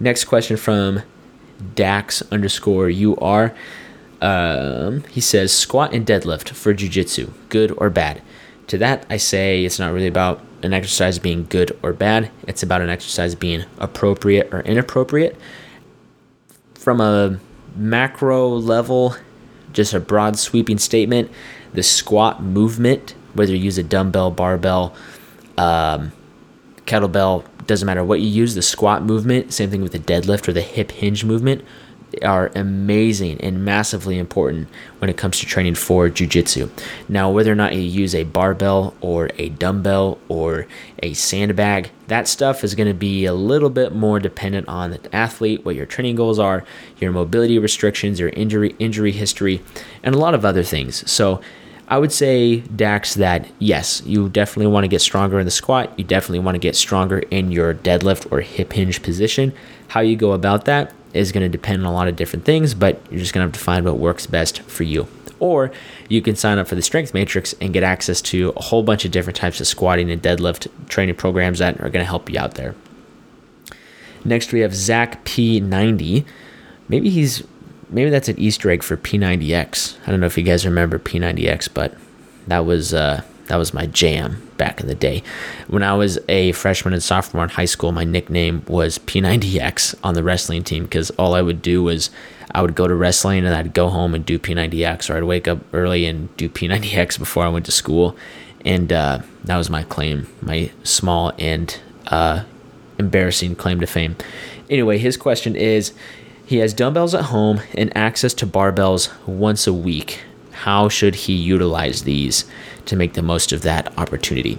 Next 0.00 0.24
question 0.24 0.56
from 0.56 1.02
Dax 1.74 2.22
underscore 2.32 2.90
UR. 2.90 3.54
Um, 4.20 5.04
he 5.04 5.20
says 5.20 5.52
squat 5.52 5.92
and 5.92 6.06
deadlift 6.06 6.50
for 6.50 6.74
jujitsu, 6.74 7.32
good 7.48 7.72
or 7.76 7.90
bad? 7.90 8.22
To 8.68 8.78
that, 8.78 9.06
I 9.10 9.18
say 9.18 9.64
it's 9.64 9.78
not 9.78 9.92
really 9.92 10.06
about 10.06 10.40
an 10.62 10.72
exercise 10.72 11.18
being 11.18 11.46
good 11.48 11.76
or 11.82 11.92
bad. 11.92 12.30
It's 12.48 12.62
about 12.62 12.80
an 12.80 12.88
exercise 12.88 13.34
being 13.34 13.64
appropriate 13.78 14.52
or 14.52 14.60
inappropriate. 14.60 15.36
From 16.74 17.00
a 17.00 17.38
macro 17.76 18.48
level, 18.48 19.16
just 19.74 19.92
a 19.92 20.00
broad 20.00 20.38
sweeping 20.38 20.78
statement. 20.78 21.30
The 21.74 21.82
squat 21.82 22.42
movement, 22.42 23.14
whether 23.34 23.52
you 23.52 23.58
use 23.58 23.76
a 23.76 23.82
dumbbell, 23.82 24.30
barbell, 24.30 24.94
um, 25.58 26.12
kettlebell, 26.86 27.44
doesn't 27.66 27.86
matter 27.86 28.04
what 28.04 28.20
you 28.20 28.28
use, 28.28 28.54
the 28.54 28.62
squat 28.62 29.02
movement, 29.02 29.52
same 29.52 29.70
thing 29.70 29.82
with 29.82 29.92
the 29.92 29.98
deadlift 29.98 30.48
or 30.48 30.52
the 30.52 30.62
hip 30.62 30.92
hinge 30.92 31.24
movement, 31.24 31.64
are 32.22 32.50
amazing 32.54 33.40
and 33.40 33.64
massively 33.64 34.18
important 34.18 34.68
when 34.98 35.10
it 35.10 35.16
comes 35.16 35.38
to 35.38 35.46
training 35.46 35.74
for 35.74 36.08
jujitsu. 36.08 36.70
Now, 37.08 37.30
whether 37.30 37.50
or 37.50 37.56
not 37.56 37.74
you 37.74 37.80
use 37.80 38.14
a 38.14 38.24
barbell 38.24 38.94
or 39.00 39.30
a 39.38 39.48
dumbbell 39.50 40.18
or 40.28 40.66
a 41.02 41.14
sandbag, 41.14 41.90
that 42.08 42.28
stuff 42.28 42.64
is 42.64 42.74
going 42.74 42.88
to 42.88 42.94
be 42.94 43.24
a 43.24 43.34
little 43.34 43.70
bit 43.70 43.94
more 43.94 44.20
dependent 44.20 44.68
on 44.68 44.90
the 44.90 45.14
athlete, 45.14 45.64
what 45.64 45.74
your 45.74 45.86
training 45.86 46.16
goals 46.16 46.38
are, 46.38 46.64
your 46.98 47.12
mobility 47.12 47.58
restrictions, 47.58 48.20
your 48.20 48.30
injury 48.30 48.74
injury 48.78 49.12
history, 49.12 49.62
and 50.02 50.14
a 50.14 50.18
lot 50.18 50.34
of 50.34 50.44
other 50.44 50.62
things. 50.62 51.10
So, 51.10 51.40
I 51.86 51.98
would 51.98 52.12
say, 52.12 52.60
Dax, 52.60 53.14
that 53.14 53.46
yes, 53.58 54.02
you 54.06 54.30
definitely 54.30 54.72
want 54.72 54.84
to 54.84 54.88
get 54.88 55.02
stronger 55.02 55.38
in 55.38 55.44
the 55.44 55.50
squat. 55.50 55.92
You 55.98 56.04
definitely 56.04 56.38
want 56.38 56.54
to 56.54 56.58
get 56.58 56.76
stronger 56.76 57.18
in 57.18 57.52
your 57.52 57.74
deadlift 57.74 58.32
or 58.32 58.40
hip 58.40 58.72
hinge 58.72 59.02
position. 59.02 59.52
How 59.88 60.00
you 60.00 60.16
go 60.16 60.32
about 60.32 60.64
that 60.64 60.94
is 61.14 61.32
going 61.32 61.42
to 61.42 61.48
depend 61.48 61.82
on 61.82 61.86
a 61.86 61.94
lot 61.94 62.08
of 62.08 62.16
different 62.16 62.44
things, 62.44 62.74
but 62.74 63.00
you're 63.10 63.20
just 63.20 63.32
going 63.32 63.44
to 63.44 63.48
have 63.48 63.58
to 63.58 63.64
find 63.64 63.84
what 63.84 63.98
works 63.98 64.26
best 64.26 64.60
for 64.62 64.82
you. 64.82 65.06
Or 65.40 65.72
you 66.08 66.22
can 66.22 66.36
sign 66.36 66.58
up 66.58 66.68
for 66.68 66.74
the 66.74 66.82
Strength 66.82 67.14
Matrix 67.14 67.54
and 67.60 67.72
get 67.72 67.82
access 67.82 68.20
to 68.22 68.52
a 68.56 68.62
whole 68.62 68.82
bunch 68.82 69.04
of 69.04 69.10
different 69.10 69.36
types 69.36 69.60
of 69.60 69.66
squatting 69.66 70.10
and 70.10 70.22
deadlift 70.22 70.68
training 70.88 71.16
programs 71.16 71.58
that 71.58 71.76
are 71.76 71.90
going 71.90 72.04
to 72.04 72.04
help 72.04 72.30
you 72.30 72.38
out 72.38 72.54
there. 72.54 72.74
Next, 74.24 74.52
we 74.52 74.60
have 74.60 74.74
Zach 74.74 75.24
P90. 75.24 76.24
Maybe 76.88 77.10
he's 77.10 77.44
maybe 77.90 78.10
that's 78.10 78.28
an 78.28 78.38
Easter 78.38 78.70
egg 78.70 78.82
for 78.82 78.96
P90X. 78.96 79.98
I 80.06 80.10
don't 80.10 80.20
know 80.20 80.26
if 80.26 80.38
you 80.38 80.44
guys 80.44 80.64
remember 80.64 80.98
P90X, 80.98 81.68
but 81.72 81.94
that 82.46 82.64
was 82.64 82.94
uh, 82.94 83.22
that 83.46 83.56
was 83.56 83.74
my 83.74 83.86
jam 83.86 84.48
back 84.56 84.80
in 84.80 84.86
the 84.86 84.94
day. 84.94 85.22
When 85.68 85.82
I 85.82 85.94
was 85.94 86.18
a 86.28 86.52
freshman 86.52 86.94
and 86.94 87.02
sophomore 87.02 87.44
in 87.44 87.50
high 87.50 87.64
school, 87.66 87.92
my 87.92 88.04
nickname 88.04 88.64
was 88.66 88.98
P90X 88.98 89.94
on 90.02 90.14
the 90.14 90.22
wrestling 90.22 90.64
team 90.64 90.84
because 90.84 91.10
all 91.10 91.34
I 91.34 91.42
would 91.42 91.60
do 91.60 91.82
was 91.82 92.10
I 92.54 92.62
would 92.62 92.74
go 92.74 92.86
to 92.86 92.94
wrestling 92.94 93.44
and 93.44 93.54
I'd 93.54 93.74
go 93.74 93.88
home 93.88 94.14
and 94.14 94.24
do 94.24 94.38
P90X, 94.38 95.10
or 95.10 95.16
I'd 95.16 95.24
wake 95.24 95.48
up 95.48 95.58
early 95.72 96.06
and 96.06 96.34
do 96.36 96.48
P90X 96.48 97.18
before 97.18 97.44
I 97.44 97.48
went 97.48 97.66
to 97.66 97.72
school. 97.72 98.16
And 98.64 98.92
uh, 98.92 99.20
that 99.44 99.56
was 99.56 99.68
my 99.68 99.82
claim, 99.82 100.26
my 100.40 100.70
small 100.84 101.32
and 101.38 101.78
uh, 102.06 102.44
embarrassing 102.98 103.56
claim 103.56 103.80
to 103.80 103.86
fame. 103.86 104.16
Anyway, 104.70 104.98
his 104.98 105.16
question 105.16 105.54
is 105.56 105.92
he 106.46 106.58
has 106.58 106.72
dumbbells 106.72 107.14
at 107.14 107.26
home 107.26 107.60
and 107.74 107.94
access 107.96 108.32
to 108.34 108.46
barbells 108.46 109.10
once 109.26 109.66
a 109.66 109.72
week. 109.72 110.22
How 110.52 110.88
should 110.88 111.14
he 111.14 111.34
utilize 111.34 112.04
these? 112.04 112.44
To 112.86 112.96
make 112.96 113.14
the 113.14 113.22
most 113.22 113.52
of 113.52 113.62
that 113.62 113.96
opportunity. 113.98 114.58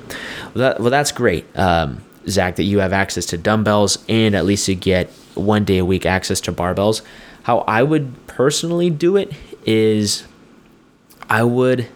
Well, 0.53 0.53
that, 0.55 0.79
well 0.79 0.89
that's 0.89 1.11
great, 1.11 1.45
um, 1.57 2.03
Zach, 2.27 2.55
that 2.55 2.63
you 2.63 2.79
have 2.79 2.93
access 2.93 3.25
to 3.27 3.37
dumbbells 3.37 4.03
and 4.09 4.35
at 4.35 4.45
least 4.45 4.67
you 4.67 4.75
get 4.75 5.09
one 5.35 5.63
day 5.63 5.77
a 5.77 5.85
week 5.85 6.05
access 6.05 6.41
to 6.41 6.51
barbells. 6.51 7.01
How 7.43 7.59
I 7.59 7.83
would 7.83 8.13
personally 8.27 8.89
do 8.89 9.17
it 9.17 9.31
is 9.65 10.25
I 11.29 11.43
would 11.43 11.87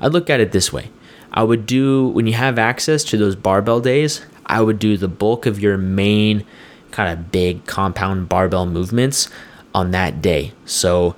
I 0.00 0.08
look 0.08 0.30
at 0.30 0.40
it 0.40 0.52
this 0.52 0.72
way. 0.72 0.90
I 1.32 1.42
would 1.42 1.66
do 1.66 2.08
when 2.08 2.26
you 2.26 2.32
have 2.34 2.58
access 2.58 3.04
to 3.04 3.16
those 3.16 3.36
barbell 3.36 3.80
days, 3.80 4.24
I 4.46 4.62
would 4.62 4.78
do 4.78 4.96
the 4.96 5.08
bulk 5.08 5.46
of 5.46 5.60
your 5.60 5.76
main 5.76 6.44
kind 6.90 7.12
of 7.12 7.30
big 7.30 7.66
compound 7.66 8.28
barbell 8.28 8.66
movements 8.66 9.28
on 9.74 9.90
that 9.90 10.22
day. 10.22 10.52
So 10.64 11.14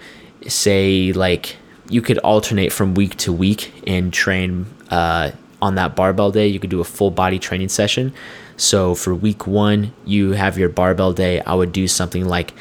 say 0.46 1.12
like 1.12 1.56
you 1.88 2.02
could 2.02 2.18
alternate 2.18 2.72
from 2.72 2.94
week 2.94 3.16
to 3.16 3.32
week 3.32 3.72
and 3.86 4.12
train 4.12 4.66
uh, 4.90 5.30
on 5.60 5.74
that 5.76 5.96
barbell 5.96 6.30
day. 6.30 6.46
You 6.46 6.60
could 6.60 6.70
do 6.70 6.80
a 6.80 6.84
full 6.84 7.10
body 7.10 7.38
training 7.38 7.68
session. 7.68 8.12
So 8.56 8.94
for 8.94 9.14
week 9.14 9.46
one, 9.46 9.92
you 10.04 10.32
have 10.32 10.58
your 10.58 10.68
barbell 10.68 11.12
day. 11.12 11.40
I 11.40 11.54
would 11.54 11.72
do 11.72 11.88
something 11.88 12.26
like 12.26 12.52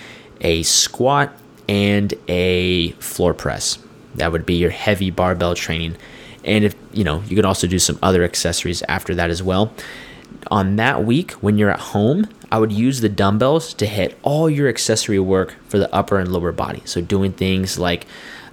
a 0.42 0.64
squat 0.64 1.34
and 1.68 2.14
a 2.28 2.92
floor 2.94 3.34
press. 3.34 3.80
That 4.16 4.32
would 4.32 4.46
be 4.46 4.56
your 4.56 4.70
heavy 4.70 5.12
barbell 5.12 5.56
training. 5.56 5.98
And 6.44 6.64
if 6.64 6.76
you 6.94 7.04
know, 7.04 7.22
you 7.28 7.36
could 7.36 7.46
also 7.46 7.68
do 7.68 7.80
some 7.80 8.00
other 8.02 8.24
accessories 8.24 8.82
after 8.84 9.14
that 9.16 9.30
as 9.30 9.44
well. 9.44 9.74
On 10.50 10.78
that 10.78 11.04
week, 11.04 11.32
when 11.34 11.58
you're 11.58 11.70
at 11.70 11.80
home, 11.80 12.30
I 12.52 12.60
would 12.60 12.72
use 12.72 13.02
the 13.02 13.10
dumbbells 13.10 13.74
to 13.76 13.86
hit 13.86 14.18
all 14.24 14.50
your 14.50 14.70
accessory 14.70 15.20
work 15.20 15.56
for 15.68 15.78
the 15.78 15.94
upper 15.94 16.20
and 16.20 16.32
lower 16.32 16.54
body. 16.54 16.82
So 16.86 17.02
doing 17.02 17.34
things 17.34 17.78
like 17.78 18.06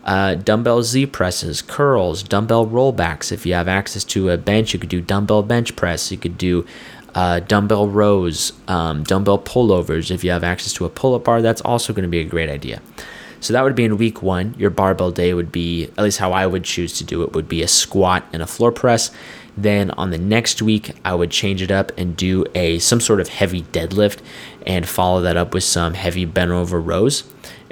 uh, 0.04 0.34
dumbbell 0.34 0.82
Z 0.82 1.06
presses, 1.06 1.62
curls, 1.62 2.22
dumbbell 2.22 2.66
rollbacks. 2.66 3.32
If 3.32 3.46
you 3.46 3.54
have 3.54 3.68
access 3.68 4.04
to 4.04 4.30
a 4.30 4.36
bench, 4.38 4.72
you 4.72 4.78
could 4.78 4.90
do 4.90 5.00
dumbbell 5.00 5.42
bench 5.42 5.74
press. 5.76 6.12
You 6.12 6.18
could 6.18 6.38
do 6.38 6.66
uh, 7.14 7.40
dumbbell 7.40 7.88
rows, 7.88 8.52
um, 8.68 9.02
dumbbell 9.04 9.38
pullovers. 9.38 10.10
If 10.10 10.22
you 10.22 10.30
have 10.30 10.44
access 10.44 10.72
to 10.74 10.84
a 10.84 10.90
pull 10.90 11.14
up 11.14 11.24
bar, 11.24 11.40
that's 11.40 11.62
also 11.62 11.92
going 11.92 12.02
to 12.02 12.08
be 12.08 12.20
a 12.20 12.24
great 12.24 12.50
idea. 12.50 12.82
So 13.40 13.52
that 13.52 13.62
would 13.62 13.74
be 13.74 13.84
in 13.84 13.98
week 13.98 14.22
one. 14.22 14.54
Your 14.56 14.70
barbell 14.70 15.10
day 15.10 15.34
would 15.34 15.52
be, 15.52 15.84
at 15.84 15.98
least 15.98 16.18
how 16.18 16.32
I 16.32 16.46
would 16.46 16.64
choose 16.64 16.96
to 16.98 17.04
do 17.04 17.22
it, 17.22 17.34
would 17.34 17.48
be 17.48 17.62
a 17.62 17.68
squat 17.68 18.24
and 18.32 18.42
a 18.42 18.46
floor 18.46 18.72
press. 18.72 19.10
Then 19.56 19.90
on 19.92 20.10
the 20.10 20.18
next 20.18 20.62
week, 20.62 20.92
I 21.04 21.14
would 21.14 21.30
change 21.30 21.62
it 21.62 21.70
up 21.70 21.92
and 21.98 22.16
do 22.16 22.46
a 22.54 22.78
some 22.78 23.00
sort 23.00 23.20
of 23.20 23.28
heavy 23.28 23.62
deadlift 23.62 24.20
and 24.66 24.88
follow 24.88 25.20
that 25.20 25.36
up 25.36 25.54
with 25.54 25.62
some 25.62 25.94
heavy 25.94 26.24
bent 26.24 26.50
over 26.50 26.80
rows. 26.80 27.24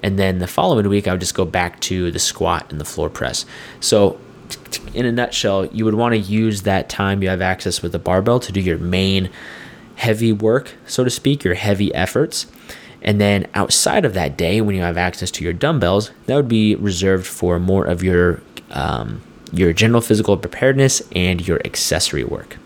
And 0.03 0.19
then 0.19 0.38
the 0.38 0.47
following 0.47 0.88
week, 0.88 1.07
I 1.07 1.12
would 1.12 1.21
just 1.21 1.35
go 1.35 1.45
back 1.45 1.81
to 1.81 2.11
the 2.11 2.19
squat 2.19 2.71
and 2.71 2.81
the 2.81 2.85
floor 2.85 3.09
press. 3.09 3.47
So, 3.81 4.19
in 4.95 5.07
a 5.07 5.12
nutshell, 5.12 5.67
you 5.67 5.85
would 5.85 5.95
want 5.95 6.12
to 6.12 6.19
use 6.19 6.62
that 6.62 6.88
time 6.88 7.23
you 7.23 7.29
have 7.29 7.41
access 7.41 7.83
with 7.83 7.93
the 7.93 7.99
barbell 7.99 8.41
to 8.41 8.53
do 8.53 8.61
your 8.61 8.79
main 8.79 9.31
heavy 9.95 10.33
work, 10.33 10.75
so 10.87 11.05
to 11.05 11.11
speak, 11.11 11.45
your 11.45 11.55
heavy 11.55 11.95
efforts. 11.95 12.47
And 13.01 13.21
then 13.21 13.47
outside 13.55 14.05
of 14.05 14.15
that 14.15 14.37
day, 14.37 14.61
when 14.61 14.75
you 14.75 14.83
have 14.83 14.97
access 14.97 15.31
to 15.33 15.45
your 15.45 15.53
dumbbells, 15.53 16.11
that 16.27 16.37
would 16.37 16.49
be 16.49 16.75
reserved 16.77 17.27
for 17.27 17.59
more 17.59 17.85
of 17.85 18.03
your 18.03 18.43
um, 18.71 19.23
your 19.53 19.73
general 19.73 20.01
physical 20.01 20.37
preparedness 20.37 21.03
and 21.15 21.47
your 21.47 21.61
accessory 21.65 22.25
work. 22.25 22.57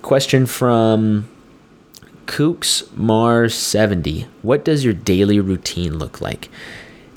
Question 0.00 0.46
from 0.46 1.28
Kooks 2.26 2.94
Mars 2.96 3.54
70. 3.54 4.26
What 4.42 4.64
does 4.64 4.84
your 4.84 4.94
daily 4.94 5.40
routine 5.40 5.98
look 5.98 6.20
like? 6.20 6.48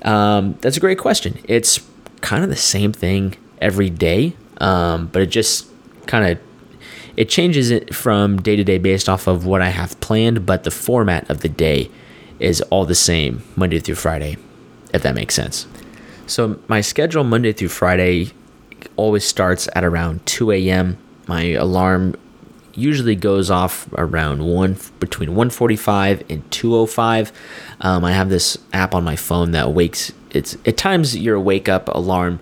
Um, 0.03 0.57
that's 0.61 0.77
a 0.77 0.79
great 0.79 0.97
question. 0.97 1.39
It's 1.45 1.81
kind 2.21 2.43
of 2.43 2.49
the 2.49 2.55
same 2.55 2.93
thing 2.93 3.35
every 3.61 3.89
day, 3.89 4.35
um, 4.59 5.07
but 5.07 5.21
it 5.21 5.27
just 5.27 5.67
kind 6.07 6.31
of 6.31 6.39
it 7.17 7.27
changes 7.27 7.69
it 7.69 7.93
from 7.93 8.41
day 8.41 8.55
to 8.55 8.63
day 8.63 8.77
based 8.77 9.09
off 9.09 9.27
of 9.27 9.45
what 9.45 9.61
I 9.61 9.69
have 9.69 9.99
planned, 9.99 10.45
but 10.45 10.63
the 10.63 10.71
format 10.71 11.29
of 11.29 11.41
the 11.41 11.49
day 11.49 11.91
is 12.39 12.61
all 12.69 12.85
the 12.85 12.95
same 12.95 13.43
Monday 13.57 13.79
through 13.79 13.95
Friday, 13.95 14.37
if 14.93 15.01
that 15.03 15.15
makes 15.15 15.35
sense. 15.35 15.67
So 16.27 16.59
my 16.69 16.79
schedule 16.79 17.25
Monday 17.25 17.51
through 17.51 17.69
Friday 17.69 18.31
always 18.95 19.25
starts 19.25 19.67
at 19.75 19.83
around 19.83 20.25
2 20.27 20.51
a.m. 20.51 20.97
My 21.27 21.51
alarm 21.51 22.15
usually 22.75 23.15
goes 23.15 23.49
off 23.49 23.87
around 23.97 24.43
one 24.43 24.77
between 24.99 25.29
1:45 25.29 26.23
and 26.29 26.49
2:05. 26.51 27.31
Um, 27.81 28.03
I 28.05 28.11
have 28.13 28.29
this 28.29 28.57
app 28.73 28.93
on 28.93 29.03
my 29.03 29.15
phone 29.15 29.51
that 29.51 29.73
wakes. 29.73 30.11
It's 30.31 30.57
at 30.65 30.77
times 30.77 31.17
your 31.17 31.39
wake 31.39 31.67
up 31.67 31.89
alarm 31.89 32.39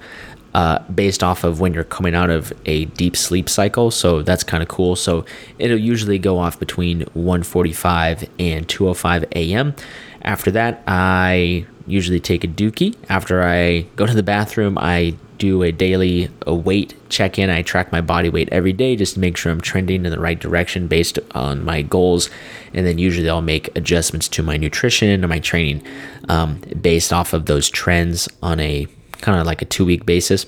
uh, 0.54 0.80
based 0.94 1.24
off 1.24 1.44
of 1.44 1.60
when 1.60 1.74
you're 1.74 1.84
coming 1.84 2.16
out 2.16 2.30
of 2.30 2.52
a 2.66 2.86
deep 2.86 3.16
sleep 3.16 3.48
cycle. 3.48 3.92
So 3.92 4.24
that's 4.24 4.44
kind 4.44 4.64
of 4.64 4.70
cool. 4.70 4.96
So 4.96 5.26
it'll 5.60 5.78
usually 5.78 6.18
go 6.18 6.40
off 6.40 6.60
between 6.60 7.02
1:45 7.16 8.28
and 8.40 8.68
2:05 8.68 9.26
a.m. 9.36 9.76
After 10.24 10.52
that, 10.52 10.82
I 10.88 11.66
usually 11.86 12.20
take 12.20 12.44
a 12.44 12.48
dookie. 12.48 12.96
After 13.08 13.44
I 13.44 13.82
go 13.96 14.06
to 14.06 14.14
the 14.14 14.24
bathroom, 14.24 14.78
I 14.80 15.16
do 15.38 15.64
a 15.64 15.72
daily 15.72 16.30
a 16.46 16.54
weight 16.54 16.94
check 17.10 17.38
in. 17.38 17.50
I 17.50 17.62
track 17.62 17.92
my 17.92 18.02
body 18.02 18.30
weight 18.30 18.50
every 18.52 18.74
day 18.74 18.96
just 18.96 19.16
to 19.16 19.20
make 19.20 19.38
sure 19.38 19.52
I'm 19.52 19.62
trending 19.62 20.06
in 20.06 20.12
the 20.12 20.20
right 20.20 20.40
direction 20.40 20.88
based 20.88 21.20
on 21.32 21.64
my 21.64 21.82
goals. 21.82 22.30
And 22.74 22.86
then 22.86 22.98
usually 22.98 23.30
I'll 23.30 23.42
make 23.42 23.76
adjustments 23.76 24.28
to 24.30 24.44
my 24.44 24.58
nutrition 24.58 25.10
and 25.10 25.28
my 25.28 25.40
training 25.40 25.84
um, 26.30 26.62
based 26.82 27.14
off 27.14 27.34
of 27.34 27.46
those 27.46 27.70
trends 27.70 28.28
on 28.42 28.60
a 28.60 28.88
kind 29.22 29.40
of 29.40 29.46
like 29.46 29.62
a 29.62 29.66
two 29.66 29.86
week 29.86 30.06
basis. 30.06 30.46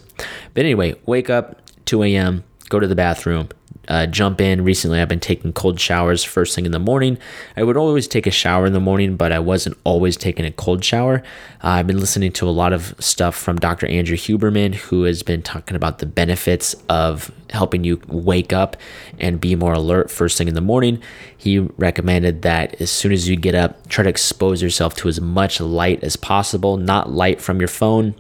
But 0.54 0.66
anyway, 0.66 0.96
wake 1.06 1.30
up 1.30 1.62
2 1.86 2.04
a.m., 2.04 2.44
go 2.70 2.80
to 2.80 2.88
the 2.88 2.96
bathroom, 2.96 3.50
uh, 3.90 4.06
jump 4.06 4.40
in. 4.40 4.64
Recently, 4.64 5.02
I've 5.02 5.10
been 5.10 5.20
taking 5.20 5.52
cold 5.52 5.80
showers 5.80 6.24
first 6.24 6.56
thing 6.56 6.66
in 6.66 6.72
the 6.72 6.80
morning. 6.80 7.18
I 7.58 7.64
would 7.64 7.76
always 7.76 8.08
take 8.08 8.28
a 8.28 8.32
shower 8.32 8.66
in 8.66 8.74
the 8.74 8.80
morning, 8.80 9.18
but 9.18 9.32
I 9.32 9.40
wasn't 9.40 9.78
always 9.84 10.16
taking 10.16 10.46
a 10.46 10.52
cold 10.52 10.86
shower. 10.86 11.24
Uh, 11.64 11.70
I've 11.70 11.88
been 11.88 12.00
listening 12.00 12.32
to 12.34 12.48
a 12.48 12.52
lot 12.52 12.72
of 12.72 12.94
stuff 13.00 13.36
from 13.36 13.58
Dr. 13.58 13.88
Andrew 13.88 14.16
Huberman, 14.16 14.76
who 14.76 15.04
has 15.04 15.24
been 15.24 15.42
talking 15.42 15.76
about 15.76 15.98
the 15.98 16.06
benefits 16.06 16.76
of 16.88 17.32
helping 17.50 17.84
you 17.84 18.00
wake 18.08 18.54
up 18.54 18.78
and 19.20 19.42
be 19.42 19.56
more 19.56 19.74
alert 19.74 20.12
first 20.12 20.38
thing 20.38 20.48
in 20.48 20.54
the 20.54 20.62
morning. 20.62 21.02
He 21.36 21.60
recommended 21.60 22.44
that 22.44 22.80
as 22.80 22.92
soon 22.92 23.12
as 23.12 23.28
you 23.28 23.36
get 23.36 23.56
up, 23.56 23.88
try 23.90 24.04
to 24.04 24.10
expose 24.10 24.62
yourself 24.62 24.96
to 24.98 25.08
as 25.08 25.20
much 25.20 25.60
light 25.60 26.04
as 26.04 26.16
possible, 26.16 26.78
not 26.78 27.12
light 27.12 27.42
from 27.42 27.60
your 27.60 27.68
phone. 27.68 28.14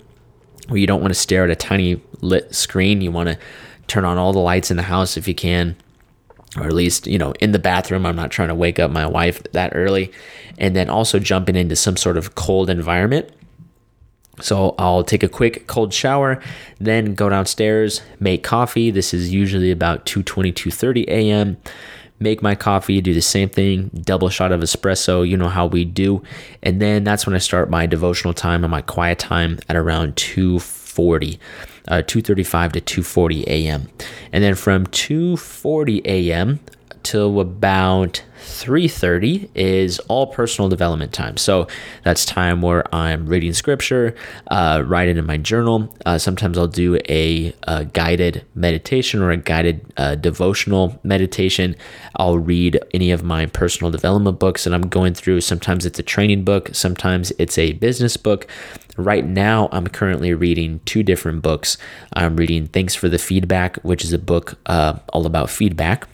Where 0.67 0.77
you 0.77 0.85
don't 0.85 1.01
want 1.01 1.11
to 1.11 1.19
stare 1.19 1.43
at 1.45 1.49
a 1.49 1.55
tiny 1.55 1.99
lit 2.21 2.53
screen. 2.53 3.01
You 3.01 3.11
want 3.11 3.29
to 3.29 3.39
turn 3.89 4.05
on 4.05 4.17
all 4.17 4.33
the 4.33 4.39
lights 4.39 4.71
in 4.71 4.77
the 4.77 4.83
house 4.83 5.17
if 5.17 5.27
you 5.27 5.35
can 5.35 5.75
or 6.57 6.65
at 6.65 6.73
least 6.73 7.07
you 7.07 7.17
know 7.17 7.33
in 7.39 7.51
the 7.51 7.59
bathroom. 7.59 8.05
I'm 8.05 8.15
not 8.15 8.31
trying 8.31 8.49
to 8.49 8.55
wake 8.55 8.79
up 8.79 8.91
my 8.91 9.05
wife 9.05 9.41
that 9.51 9.71
early. 9.75 10.11
And 10.57 10.75
then 10.75 10.89
also 10.89 11.19
jumping 11.19 11.55
into 11.55 11.75
some 11.75 11.97
sort 11.97 12.17
of 12.17 12.35
cold 12.35 12.69
environment. 12.69 13.29
So 14.41 14.73
i'll 14.79 15.03
take 15.03 15.21
a 15.21 15.27
quick 15.27 15.67
cold 15.67 15.93
shower 15.93 16.41
then 16.79 17.13
go 17.13 17.29
downstairs 17.29 18.01
make 18.19 18.41
coffee. 18.43 18.89
This 18.89 19.13
is 19.13 19.33
usually 19.33 19.69
about 19.69 20.05
2.20 20.05 20.53
2.30 20.53 21.03
a.m 21.07 21.57
make 22.21 22.41
my 22.41 22.55
coffee 22.55 23.01
do 23.01 23.13
the 23.13 23.21
same 23.21 23.49
thing 23.49 23.89
double 24.01 24.29
shot 24.29 24.53
of 24.53 24.61
espresso 24.61 25.27
you 25.27 25.35
know 25.35 25.49
how 25.49 25.67
we 25.67 25.83
do. 25.83 26.23
And 26.63 26.81
then 26.81 27.03
that's 27.03 27.25
when 27.25 27.35
i 27.35 27.39
start 27.39 27.69
my 27.69 27.85
devotional 27.85 28.33
time 28.33 28.63
and 28.63 28.71
my 28.71 28.81
quiet 28.81 29.19
time 29.19 29.59
at 29.67 29.75
around 29.75 30.15
2.40 30.15 31.35
uh, 31.35 31.37
Uh, 31.89 32.03
2:35 32.03 32.73
to 32.73 33.01
2:40 33.01 33.43
a.m. 33.47 33.89
And 34.31 34.43
then 34.43 34.55
from 34.55 34.85
2:40 34.87 36.01
a.m. 36.05 36.59
till 37.03 37.39
about 37.39 38.21
3.30 38.39 39.49
is 39.53 39.99
all 40.07 40.27
personal 40.27 40.69
development 40.69 41.13
time. 41.13 41.37
So 41.37 41.67
that's 42.03 42.25
time 42.25 42.61
where 42.61 42.83
i'm 42.95 43.27
reading 43.27 43.53
scripture 43.53 44.15
uh, 44.47 44.83
writing 44.85 45.17
in 45.17 45.25
my 45.25 45.37
journal. 45.37 45.93
Uh, 46.05 46.17
sometimes 46.17 46.57
i'll 46.57 46.67
do 46.67 46.97
a, 47.09 47.53
a, 47.63 47.85
guided 47.85 48.45
meditation 48.55 49.21
or 49.21 49.31
a 49.31 49.37
guided 49.37 49.85
uh, 49.97 50.15
devotional 50.15 50.99
meditation. 51.03 51.75
I'll 52.15 52.39
read 52.39 52.79
any 52.93 53.11
of 53.11 53.23
my 53.23 53.45
personal 53.45 53.91
development 53.91 54.39
books 54.39 54.63
that 54.63 54.73
i'm 54.73 54.87
going 54.87 55.13
through. 55.13 55.41
Sometimes 55.41 55.85
it's 55.85 55.99
a 55.99 56.03
training 56.03 56.43
book. 56.43 56.69
Sometimes 56.73 57.31
it's 57.37 57.57
a 57.57 57.73
business 57.73 58.15
book. 58.17 58.47
Right 58.97 59.25
now 59.25 59.69
i'm 59.71 59.87
currently 59.87 60.33
reading 60.33 60.79
two 60.85 61.03
different 61.03 61.41
books. 61.41 61.77
I'm 62.13 62.37
reading 62.37 62.67
thanks 62.67 62.95
for 62.95 63.09
the 63.09 63.19
feedback 63.19 63.77
which 63.77 64.03
is 64.03 64.13
a 64.13 64.19
book 64.19 64.57
uh, 64.65 64.99
all 65.11 65.25
about 65.25 65.49
feedback 65.49 66.07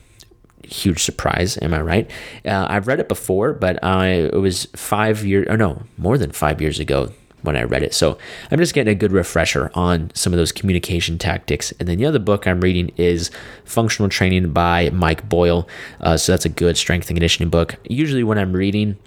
huge 0.65 1.04
surprise. 1.04 1.58
Am 1.62 1.73
I 1.73 1.82
right? 1.82 2.12
Uh, 2.45 2.67
I've 2.69 2.88
read 2.88 2.99
it 2.99 3.08
before, 3.08 3.54
but 3.54 3.84
I, 3.84 4.08
it 4.08 4.39
was 4.39 4.65
five 4.75 5.25
years, 5.25 5.47
or 5.49 5.58
no, 5.58 5.84
more 5.97 6.17
than 6.17 6.32
five 6.32 6.62
years 6.62 6.80
ago 6.80 7.12
when 7.45 7.56
I 7.56 7.63
read 7.63 7.84
it. 7.84 7.93
So 7.93 8.17
I'm 8.51 8.58
just 8.58 8.73
getting 8.73 8.91
a 8.91 8.95
good 8.95 9.12
refresher 9.12 9.71
on 9.73 10.12
some 10.13 10.34
of 10.34 10.38
those 10.38 10.51
communication 10.51 11.17
tactics. 11.17 11.71
And 11.80 11.88
then 11.88 11.97
the 11.97 12.06
other 12.06 12.19
book 12.19 12.47
I'm 12.47 12.62
reading 12.62 12.91
is 12.97 13.32
Functional 13.63 14.10
Training 14.10 14.51
by 14.51 14.89
Mike 14.89 15.30
Boyle. 15.30 15.67
Uh, 16.01 16.17
so 16.17 16.32
that's 16.32 16.45
a 16.45 16.49
good 16.49 16.78
strength 16.78 17.10
and 17.10 17.15
conditioning 17.15 17.49
book. 17.49 17.75
Usually 17.88 18.23
when 18.23 18.38
I'm 18.38 18.54
reading, 18.54 18.97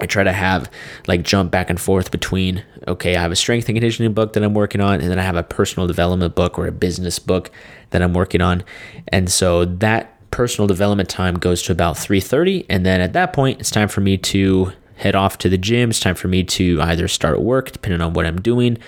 I 0.00 0.06
try 0.06 0.24
to 0.24 0.32
have 0.32 0.68
like 1.06 1.22
jump 1.22 1.52
back 1.52 1.70
and 1.70 1.80
forth 1.80 2.10
between 2.10 2.64
okay, 2.88 3.16
I 3.16 3.22
have 3.22 3.32
a 3.32 3.36
strength 3.36 3.68
and 3.68 3.76
conditioning 3.76 4.12
book 4.12 4.32
that 4.32 4.42
I'm 4.42 4.54
working 4.54 4.80
on, 4.80 5.00
and 5.00 5.10
then 5.10 5.18
I 5.18 5.22
have 5.22 5.36
a 5.36 5.42
personal 5.42 5.86
development 5.86 6.34
book 6.34 6.58
or 6.58 6.66
a 6.66 6.72
business 6.72 7.18
book 7.18 7.50
that 7.90 8.02
I'm 8.02 8.12
working 8.12 8.40
on. 8.40 8.64
And 9.08 9.30
so 9.30 9.64
that 9.64 10.13
personal 10.34 10.66
development 10.66 11.08
time 11.08 11.36
goes 11.36 11.62
to 11.62 11.70
about 11.70 11.96
3:30 11.96 12.66
and 12.68 12.84
then 12.84 13.00
at 13.00 13.12
that 13.12 13.32
point 13.32 13.60
it's 13.60 13.70
time 13.70 13.86
for 13.86 14.00
me 14.00 14.18
to 14.18 14.72
head 14.96 15.14
off 15.14 15.38
to 15.38 15.48
the 15.48 15.58
gym. 15.58 15.90
It's 15.90 16.00
time 16.00 16.14
for 16.14 16.28
me 16.28 16.44
to 16.44 16.80
either 16.82 17.08
start 17.08 17.40
work, 17.40 17.72
depending 17.72 18.00
on 18.00 18.14
what 18.14 18.26
I'm 18.26 18.40
doing. 18.40 18.78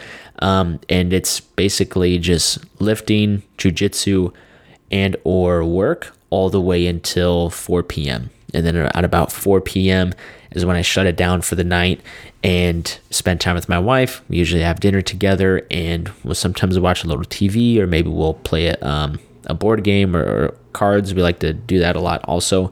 Um, 0.41 0.81
and 0.89 1.13
it's 1.13 1.41
basically 1.41 2.19
just 2.19 2.59
lifting, 2.81 3.43
jujitsu, 3.59 4.33
and 4.91 5.17
or 5.25 5.65
work 5.65 6.17
all 6.31 6.51
the 6.51 6.61
way 6.61 6.87
until 6.87 7.51
4 7.51 7.83
p.m. 7.83 8.31
And 8.55 8.65
then 8.65 8.77
at 8.77 9.05
about 9.05 9.33
4 9.33 9.61
p.m. 9.61 10.13
is 10.53 10.65
when 10.65 10.77
I 10.77 10.83
shut 10.83 11.07
it 11.07 11.17
down 11.17 11.43
for 11.43 11.55
the 11.57 11.65
night 11.65 12.01
and 12.43 12.99
spend 13.11 13.41
time 13.41 13.55
with 13.55 13.69
my 13.69 13.79
wife. 13.79 14.23
We 14.29 14.37
usually 14.37 14.63
have 14.63 14.81
dinner 14.81 15.03
together 15.03 15.67
and 15.71 16.11
we'll 16.23 16.35
sometimes 16.35 16.79
watch 16.79 17.05
a 17.05 17.09
little 17.09 17.25
TV 17.25 17.79
or 17.79 17.87
maybe 17.87 18.09
we'll 18.09 18.35
play 18.35 18.71
um, 18.77 19.19
a 19.47 19.55
board 19.55 19.85
game 19.85 20.17
or, 20.17 20.57
cards. 20.77 21.15
We 21.15 21.23
like 21.23 21.39
to 21.41 21.55
do 21.55 21.79
that 21.81 21.97
a 21.97 22.01
lot 22.01 22.23
also. 22.25 22.71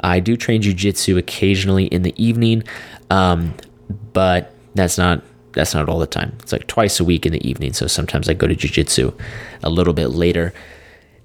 I 0.00 0.20
do 0.20 0.36
train 0.36 0.60
jujitsu 0.60 1.16
occasionally 1.16 1.86
in 1.86 2.02
the 2.02 2.12
evening, 2.22 2.64
um, 3.10 3.54
but 4.12 4.52
that's 4.74 4.98
not 4.98 5.22
that's 5.52 5.72
not 5.72 5.88
all 5.88 6.00
the 6.00 6.06
time. 6.06 6.36
It's 6.40 6.50
like 6.50 6.66
twice 6.66 6.98
a 6.98 7.04
week 7.04 7.24
in 7.24 7.32
the 7.32 7.48
evening. 7.48 7.72
So 7.74 7.86
sometimes 7.86 8.28
I 8.28 8.34
go 8.34 8.48
to 8.48 8.56
jujitsu 8.56 9.16
a 9.62 9.70
little 9.70 9.94
bit 9.94 10.08
later. 10.08 10.52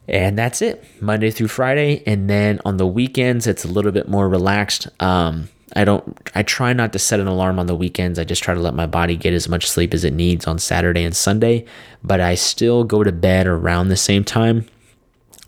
And 0.08 0.38
that's 0.38 0.62
it, 0.62 0.84
Monday 1.02 1.32
through 1.32 1.48
Friday. 1.48 2.04
And 2.06 2.30
then 2.30 2.60
on 2.64 2.78
the 2.78 2.86
weekends, 2.86 3.48
it's 3.48 3.66
a 3.66 3.68
little 3.68 3.92
bit 3.92 4.08
more 4.08 4.30
relaxed. 4.30 4.88
Um, 5.02 5.50
I 5.76 5.84
don't, 5.84 6.18
I 6.34 6.44
try 6.44 6.74
not 6.74 6.94
to 6.94 7.00
set 7.00 7.20
an 7.20 7.28
alarm 7.28 7.60
on 7.60 7.68
the 7.68 7.76
weekends. 7.76 8.18
I 8.18 8.24
just 8.24 8.44
try 8.44 8.54
to 8.54 8.60
let 8.60 8.74
my 8.74 8.88
body 8.88 9.16
get 9.16 9.34
as 9.34 9.50
much 9.50 9.70
sleep 9.70 9.94
as 9.94 10.04
it 10.04 10.14
needs 10.14 10.48
on 10.48 10.58
Saturday 10.58 11.04
and 11.04 11.16
Sunday. 11.16 11.66
But 12.04 12.22
I 12.22 12.36
still 12.36 12.84
go 12.84 13.04
to 13.04 13.12
bed 13.12 13.46
around 13.48 13.90
the 13.90 13.98
same 13.98 14.24
time 14.24 14.66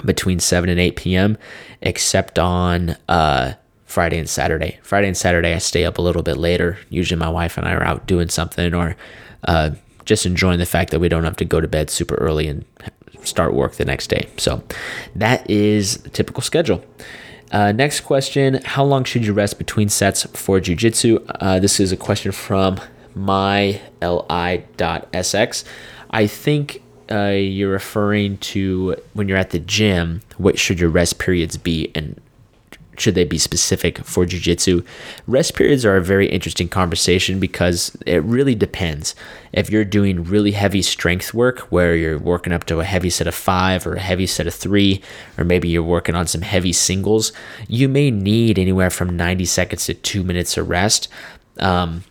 between 0.05 0.39
7 0.39 0.69
and 0.69 0.79
8 0.79 0.95
p.m., 0.95 1.37
except 1.81 2.39
on 2.39 2.97
uh, 3.07 3.53
Friday 3.85 4.17
and 4.17 4.29
Saturday. 4.29 4.79
Friday 4.83 5.07
and 5.07 5.17
Saturday, 5.17 5.53
I 5.53 5.57
stay 5.57 5.85
up 5.85 5.97
a 5.97 6.01
little 6.01 6.23
bit 6.23 6.37
later. 6.37 6.77
Usually, 6.89 7.19
my 7.19 7.29
wife 7.29 7.57
and 7.57 7.67
I 7.67 7.73
are 7.73 7.83
out 7.83 8.07
doing 8.07 8.29
something 8.29 8.73
or 8.73 8.95
uh, 9.45 9.71
just 10.05 10.25
enjoying 10.25 10.59
the 10.59 10.65
fact 10.65 10.91
that 10.91 10.99
we 10.99 11.09
don't 11.09 11.23
have 11.23 11.37
to 11.37 11.45
go 11.45 11.61
to 11.61 11.67
bed 11.67 11.89
super 11.89 12.15
early 12.15 12.47
and 12.47 12.65
start 13.23 13.53
work 13.53 13.73
the 13.73 13.85
next 13.85 14.07
day. 14.07 14.29
So, 14.37 14.63
that 15.15 15.49
is 15.49 15.97
typical 16.13 16.41
schedule. 16.41 16.83
Uh, 17.51 17.71
next 17.73 18.01
question 18.01 18.61
How 18.63 18.83
long 18.83 19.03
should 19.03 19.25
you 19.25 19.33
rest 19.33 19.57
between 19.57 19.89
sets 19.89 20.23
for 20.23 20.59
jujitsu? 20.59 21.25
Uh, 21.39 21.59
this 21.59 21.79
is 21.79 21.91
a 21.91 21.97
question 21.97 22.31
from 22.31 22.79
myli.sx. 23.15 23.81
I 26.11 26.27
think 26.27 26.81
uh, 27.11 27.29
you're 27.29 27.71
referring 27.71 28.37
to 28.37 28.95
when 29.13 29.27
you're 29.27 29.37
at 29.37 29.51
the 29.51 29.59
gym, 29.59 30.21
what 30.37 30.57
should 30.57 30.79
your 30.79 30.89
rest 30.89 31.19
periods 31.19 31.57
be 31.57 31.91
and 31.93 32.19
should 32.97 33.15
they 33.15 33.23
be 33.23 33.37
specific 33.37 33.97
for 33.99 34.25
jujitsu? 34.25 34.85
Rest 35.25 35.55
periods 35.55 35.85
are 35.85 35.97
a 35.97 36.03
very 36.03 36.27
interesting 36.27 36.69
conversation 36.69 37.39
because 37.39 37.97
it 38.05 38.23
really 38.23 38.53
depends. 38.53 39.15
If 39.51 39.69
you're 39.69 39.85
doing 39.85 40.23
really 40.23 40.51
heavy 40.51 40.81
strength 40.81 41.33
work 41.33 41.59
where 41.71 41.95
you're 41.95 42.19
working 42.19 42.53
up 42.53 42.65
to 42.65 42.79
a 42.79 42.85
heavy 42.85 43.09
set 43.09 43.27
of 43.27 43.35
five 43.35 43.87
or 43.87 43.95
a 43.95 43.99
heavy 43.99 44.27
set 44.27 44.47
of 44.47 44.53
three, 44.53 45.01
or 45.37 45.43
maybe 45.43 45.67
you're 45.67 45.83
working 45.83 46.15
on 46.15 46.27
some 46.27 46.41
heavy 46.41 46.73
singles, 46.73 47.33
you 47.67 47.89
may 47.89 48.11
need 48.11 48.59
anywhere 48.59 48.89
from 48.89 49.15
90 49.15 49.45
seconds 49.45 49.85
to 49.85 49.93
two 49.93 50.23
minutes 50.23 50.55
of 50.57 50.69
rest. 50.69 51.07
Um, 51.59 52.03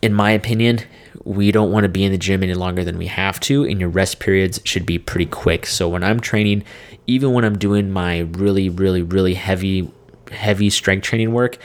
in 0.00 0.12
my 0.12 0.32
opinion, 0.32 0.80
we 1.24 1.52
don't 1.52 1.70
want 1.70 1.84
to 1.84 1.88
be 1.88 2.04
in 2.04 2.12
the 2.12 2.18
gym 2.18 2.42
any 2.42 2.54
longer 2.54 2.84
than 2.84 2.98
we 2.98 3.06
have 3.06 3.38
to, 3.40 3.64
and 3.64 3.78
your 3.78 3.88
rest 3.88 4.18
periods 4.18 4.60
should 4.64 4.86
be 4.86 4.98
pretty 4.98 5.26
quick. 5.26 5.66
So 5.66 5.88
when 5.88 6.02
I'm 6.02 6.20
training, 6.20 6.64
even 7.06 7.32
when 7.32 7.44
I'm 7.44 7.58
doing 7.58 7.90
my 7.90 8.20
really, 8.20 8.68
really, 8.68 9.02
really 9.02 9.34
heavy, 9.34 9.90
heavy 10.30 10.70
strength 10.70 11.04
training 11.04 11.32
work, 11.32 11.58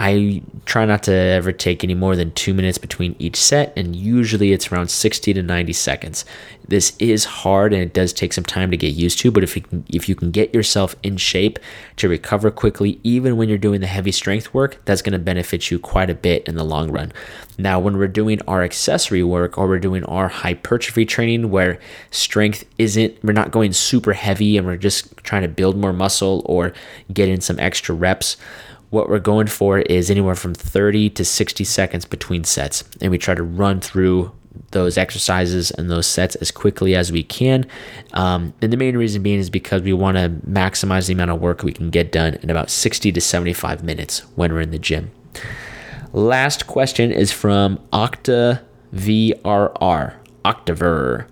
I 0.00 0.40
try 0.64 0.86
not 0.86 1.02
to 1.02 1.12
ever 1.12 1.52
take 1.52 1.84
any 1.84 1.92
more 1.92 2.16
than 2.16 2.32
two 2.32 2.54
minutes 2.54 2.78
between 2.78 3.14
each 3.18 3.36
set, 3.36 3.70
and 3.76 3.94
usually 3.94 4.50
it's 4.50 4.72
around 4.72 4.88
60 4.88 5.34
to 5.34 5.42
90 5.42 5.74
seconds. 5.74 6.24
This 6.66 6.96
is 6.98 7.26
hard 7.26 7.74
and 7.74 7.82
it 7.82 7.92
does 7.92 8.14
take 8.14 8.32
some 8.32 8.44
time 8.44 8.70
to 8.70 8.78
get 8.78 8.94
used 8.94 9.18
to, 9.18 9.30
but 9.30 9.42
if 9.42 9.56
you 9.56 9.62
can, 9.62 9.84
if 9.90 10.08
you 10.08 10.14
can 10.14 10.30
get 10.30 10.54
yourself 10.54 10.96
in 11.02 11.18
shape 11.18 11.58
to 11.96 12.08
recover 12.08 12.50
quickly, 12.50 12.98
even 13.04 13.36
when 13.36 13.50
you're 13.50 13.58
doing 13.58 13.82
the 13.82 13.86
heavy 13.86 14.10
strength 14.10 14.54
work, 14.54 14.80
that's 14.86 15.02
going 15.02 15.12
to 15.12 15.18
benefit 15.18 15.70
you 15.70 15.78
quite 15.78 16.08
a 16.08 16.14
bit 16.14 16.48
in 16.48 16.54
the 16.54 16.64
long 16.64 16.90
run. 16.90 17.12
Now, 17.58 17.78
when 17.78 17.98
we're 17.98 18.08
doing 18.08 18.40
our 18.48 18.62
accessory 18.62 19.22
work 19.22 19.58
or 19.58 19.68
we're 19.68 19.78
doing 19.78 20.04
our 20.04 20.28
hypertrophy 20.28 21.04
training 21.04 21.50
where 21.50 21.78
strength 22.10 22.64
isn't, 22.78 23.22
we're 23.22 23.34
not 23.34 23.50
going 23.50 23.74
super 23.74 24.14
heavy 24.14 24.56
and 24.56 24.66
we're 24.66 24.78
just 24.78 25.14
trying 25.18 25.42
to 25.42 25.48
build 25.48 25.76
more 25.76 25.92
muscle 25.92 26.40
or 26.46 26.72
get 27.12 27.28
in 27.28 27.42
some 27.42 27.60
extra 27.60 27.94
reps 27.94 28.38
what 28.90 29.08
we're 29.08 29.20
going 29.20 29.46
for 29.46 29.78
is 29.78 30.10
anywhere 30.10 30.34
from 30.34 30.52
30 30.52 31.10
to 31.10 31.24
60 31.24 31.64
seconds 31.64 32.04
between 32.04 32.44
sets. 32.44 32.84
And 33.00 33.10
we 33.10 33.18
try 33.18 33.34
to 33.34 33.42
run 33.42 33.80
through 33.80 34.32
those 34.72 34.98
exercises 34.98 35.70
and 35.70 35.90
those 35.90 36.06
sets 36.06 36.34
as 36.36 36.50
quickly 36.50 36.94
as 36.94 37.12
we 37.12 37.22
can. 37.22 37.66
Um, 38.12 38.52
and 38.60 38.72
the 38.72 38.76
main 38.76 38.96
reason 38.96 39.22
being 39.22 39.38
is 39.38 39.50
because 39.50 39.82
we 39.82 39.92
want 39.92 40.16
to 40.16 40.28
maximize 40.48 41.06
the 41.06 41.12
amount 41.12 41.30
of 41.30 41.40
work 41.40 41.62
we 41.62 41.72
can 41.72 41.90
get 41.90 42.12
done 42.12 42.34
in 42.42 42.50
about 42.50 42.70
60 42.70 43.12
to 43.12 43.20
75 43.20 43.82
minutes 43.84 44.20
when 44.34 44.52
we're 44.52 44.60
in 44.60 44.70
the 44.70 44.78
gym. 44.78 45.10
Last 46.12 46.66
question 46.66 47.12
is 47.12 47.30
from 47.30 47.78
Octa 47.92 48.62
VRR. 48.92 50.14
Octaver. 50.44 51.26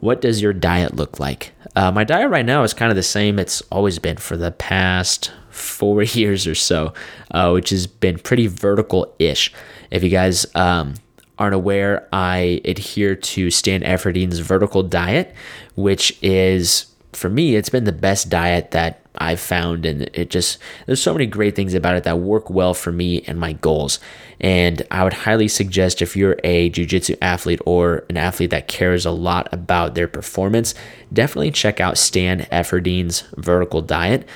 What 0.00 0.20
does 0.20 0.42
your 0.42 0.52
diet 0.52 0.94
look 0.94 1.18
like? 1.18 1.52
Uh, 1.74 1.90
my 1.90 2.04
diet 2.04 2.30
right 2.30 2.44
now 2.44 2.62
is 2.62 2.74
kind 2.74 2.90
of 2.90 2.96
the 2.96 3.02
same 3.02 3.38
it's 3.38 3.62
always 3.72 3.98
been 3.98 4.16
for 4.16 4.36
the 4.36 4.50
past 4.50 5.32
four 5.58 6.02
years 6.02 6.46
or 6.46 6.54
so, 6.54 6.92
uh, 7.32 7.50
which 7.50 7.70
has 7.70 7.86
been 7.86 8.18
pretty 8.18 8.46
vertical 8.46 9.14
ish. 9.18 9.52
If 9.90 10.02
you 10.02 10.10
guys 10.10 10.46
um, 10.54 10.94
aren't 11.38 11.54
aware, 11.54 12.08
I 12.12 12.60
adhere 12.64 13.14
to 13.14 13.50
Stan 13.50 13.82
Efferding's 13.82 14.40
vertical 14.40 14.82
diet, 14.82 15.34
which 15.76 16.16
is, 16.22 16.86
for 17.12 17.28
me, 17.28 17.56
it's 17.56 17.70
been 17.70 17.84
the 17.84 17.92
best 17.92 18.28
diet 18.28 18.72
that 18.72 19.02
I've 19.18 19.40
found. 19.40 19.84
And 19.84 20.02
it 20.14 20.30
just, 20.30 20.58
there's 20.86 21.02
so 21.02 21.12
many 21.12 21.26
great 21.26 21.54
things 21.54 21.74
about 21.74 21.96
it 21.96 22.04
that 22.04 22.18
work 22.18 22.50
well 22.50 22.74
for 22.74 22.92
me 22.92 23.22
and 23.22 23.38
my 23.38 23.52
goals. 23.52 23.98
And 24.40 24.82
I 24.90 25.04
would 25.04 25.12
highly 25.12 25.48
suggest 25.48 26.00
if 26.00 26.16
you're 26.16 26.38
a 26.44 26.70
jujitsu 26.70 27.18
athlete 27.20 27.60
or 27.66 28.04
an 28.08 28.16
athlete 28.16 28.50
that 28.50 28.68
cares 28.68 29.04
a 29.04 29.10
lot 29.10 29.48
about 29.52 29.94
their 29.94 30.08
performance, 30.08 30.74
definitely 31.12 31.50
check 31.50 31.80
out 31.80 31.98
Stan 31.98 32.42
Efferding's 32.52 33.22
vertical 33.36 33.82
diet. 33.82 34.28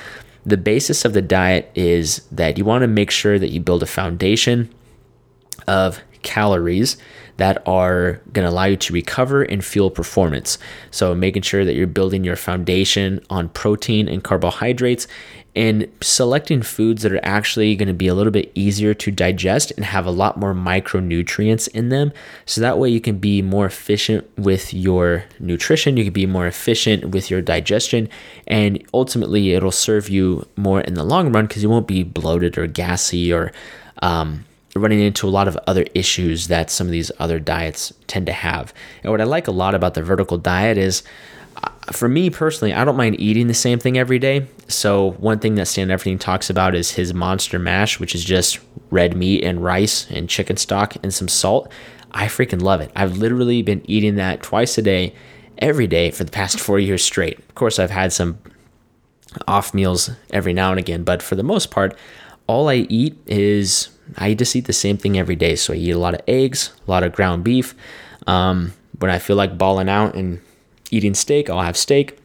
The 0.45 0.57
basis 0.57 1.05
of 1.05 1.13
the 1.13 1.23
diet 1.23 1.71
is 1.75 2.27
that 2.33 2.59
you 2.59 2.65
want 2.65 2.83
to 2.83 2.89
make 2.89 3.11
sure 3.11 3.39
that 3.39 3.51
you 3.51 3.61
build 3.61 3.83
a 3.83 3.87
foundation 3.87 4.73
of 5.69 6.01
calories 6.23 6.97
that 7.37 7.63
are 7.67 8.21
going 8.33 8.45
to 8.45 8.51
allow 8.51 8.65
you 8.65 8.77
to 8.77 8.93
recover 8.93 9.43
and 9.43 9.65
fuel 9.65 9.91
performance. 9.91 10.59
So, 10.91 11.15
making 11.15 11.43
sure 11.43 11.65
that 11.65 11.75
you're 11.75 11.87
building 11.87 12.25
your 12.25 12.37
foundation 12.37 13.25
on 13.31 13.49
protein 13.51 14.09
and 14.09 14.23
carbohydrates 14.23 15.07
and 15.55 15.87
selecting 16.01 16.63
foods 16.63 17.03
that 17.03 17.13
are 17.13 17.25
actually 17.25 17.77
going 17.77 17.89
to 17.89 17.95
be 17.95 18.09
a 18.09 18.15
little 18.15 18.33
bit 18.33 18.51
easier 18.55 18.95
to 18.95 19.11
digest 19.11 19.71
and 19.73 19.85
have 19.85 20.07
a 20.07 20.11
lot 20.11 20.39
more 20.39 20.55
micronutrients 20.55 21.69
in 21.69 21.91
them. 21.91 22.11
So 22.47 22.61
that 22.63 22.79
way 22.79 22.89
you 22.89 23.01
can 23.01 23.19
be 23.19 23.43
more 23.43 23.67
efficient 23.67 24.27
with 24.39 24.73
your 24.73 25.25
nutrition, 25.39 25.97
you 25.97 26.05
can 26.05 26.13
be 26.13 26.27
more 26.27 26.47
efficient 26.47 27.11
with 27.11 27.31
your 27.31 27.43
digestion, 27.43 28.09
and 28.47 28.83
ultimately 28.95 29.53
it'll 29.53 29.71
serve 29.71 30.09
you 30.09 30.47
more 30.57 30.81
in 30.81 30.95
the 30.95 31.05
long 31.05 31.33
run 31.33 31.47
because 31.47 31.63
you 31.63 31.69
won't 31.69 31.87
be 31.87 32.03
bloated 32.03 32.57
or 32.57 32.67
gassy 32.67 33.33
or 33.33 33.53
um, 34.01 34.47
running 34.75 35.01
into 35.01 35.29
a 35.29 35.31
lot 35.31 35.49
of 35.49 35.59
other 35.67 35.85
issues 35.95 36.49
that 36.49 36.71
some 36.71 36.87
of 36.87 36.93
these 36.93 37.13
other 37.19 37.39
diets 37.39 37.93
tend 38.07 38.25
to 38.25 38.33
have. 38.33 38.73
And 39.03 39.13
what 39.13 39.21
I 39.21 39.25
like 39.25 39.49
a 39.49 39.53
lot 39.53 39.75
about 39.75 39.93
the 39.93 40.03
vertical 40.03 40.39
diet 40.39 40.79
is 40.79 41.03
for 41.93 42.09
me 42.09 42.31
personally, 42.31 42.73
I 42.73 42.85
don't 42.85 42.97
mind 42.97 43.21
eating 43.21 43.49
the 43.49 43.55
same 43.55 43.79
thing 43.79 43.99
every 43.99 44.19
day. 44.19 44.47
So 44.69 45.13
one 45.13 45.39
thing 45.39 45.57
that 45.57 45.67
Stan 45.67 45.89
Efferding 45.89 46.21
talks 46.21 46.49
about 46.49 46.75
is 46.75 46.93
his 46.93 47.13
monster 47.13 47.59
mash, 47.59 47.99
which 47.99 48.15
is 48.15 48.25
just 48.25 48.61
red 48.91 49.17
meat 49.17 49.45
and 49.45 49.63
rice 49.63 50.11
and 50.11 50.29
chicken 50.29 50.57
stock 50.57 50.95
and 51.03 51.13
some 51.13 51.29
salt. 51.29 51.71
I 52.13 52.27
freaking 52.27 52.63
love 52.63 52.81
it. 52.81 52.93
I've 52.95 53.17
literally 53.17 53.63
been 53.63 53.83
eating 53.91 54.17
that 54.17 54.43
twice 54.43 54.77
a 54.79 54.83
day, 54.83 55.15
every 55.59 55.87
day 55.87 56.11
for 56.11 56.25
the 56.25 56.31
past 56.31 56.61
four 56.61 56.79
years 56.79 57.05
straight. 57.05 57.39
Of 57.39 57.55
course, 57.55 57.79
I've 57.79 57.91
had 57.91 58.13
some 58.13 58.39
off 59.49 59.73
meals 59.73 60.11
every 60.31 60.53
now 60.53 60.71
and 60.71 60.79
again, 60.79 61.05
but 61.05 61.23
for 61.23 61.37
the 61.37 61.43
most 61.43 61.71
part, 61.71 61.97
all 62.47 62.69
I 62.69 62.87
eat 62.89 63.17
is 63.27 63.89
I 64.19 64.35
just 64.35 64.55
eat 64.55 64.67
the 64.67 64.73
same 64.73 64.99
thing 64.99 65.19
every 65.19 65.37
day. 65.37 65.57
So 65.57 65.73
I 65.73 65.77
eat 65.77 65.91
a 65.93 65.99
lot 65.99 66.15
of 66.15 66.21
eggs, 66.29 66.71
a 66.87 66.91
lot 66.91 67.03
of 67.03 67.13
ground 67.13 67.45
beef. 67.45 67.75
Um, 68.27 68.73
when 68.99 69.11
I 69.11 69.19
feel 69.19 69.37
like 69.37 69.59
balling 69.59 69.89
out 69.89 70.15
and 70.15 70.41
eating 70.93 71.15
steak, 71.15 71.51
I'll 71.51 71.63
have 71.63 71.77
steak. 71.77 72.19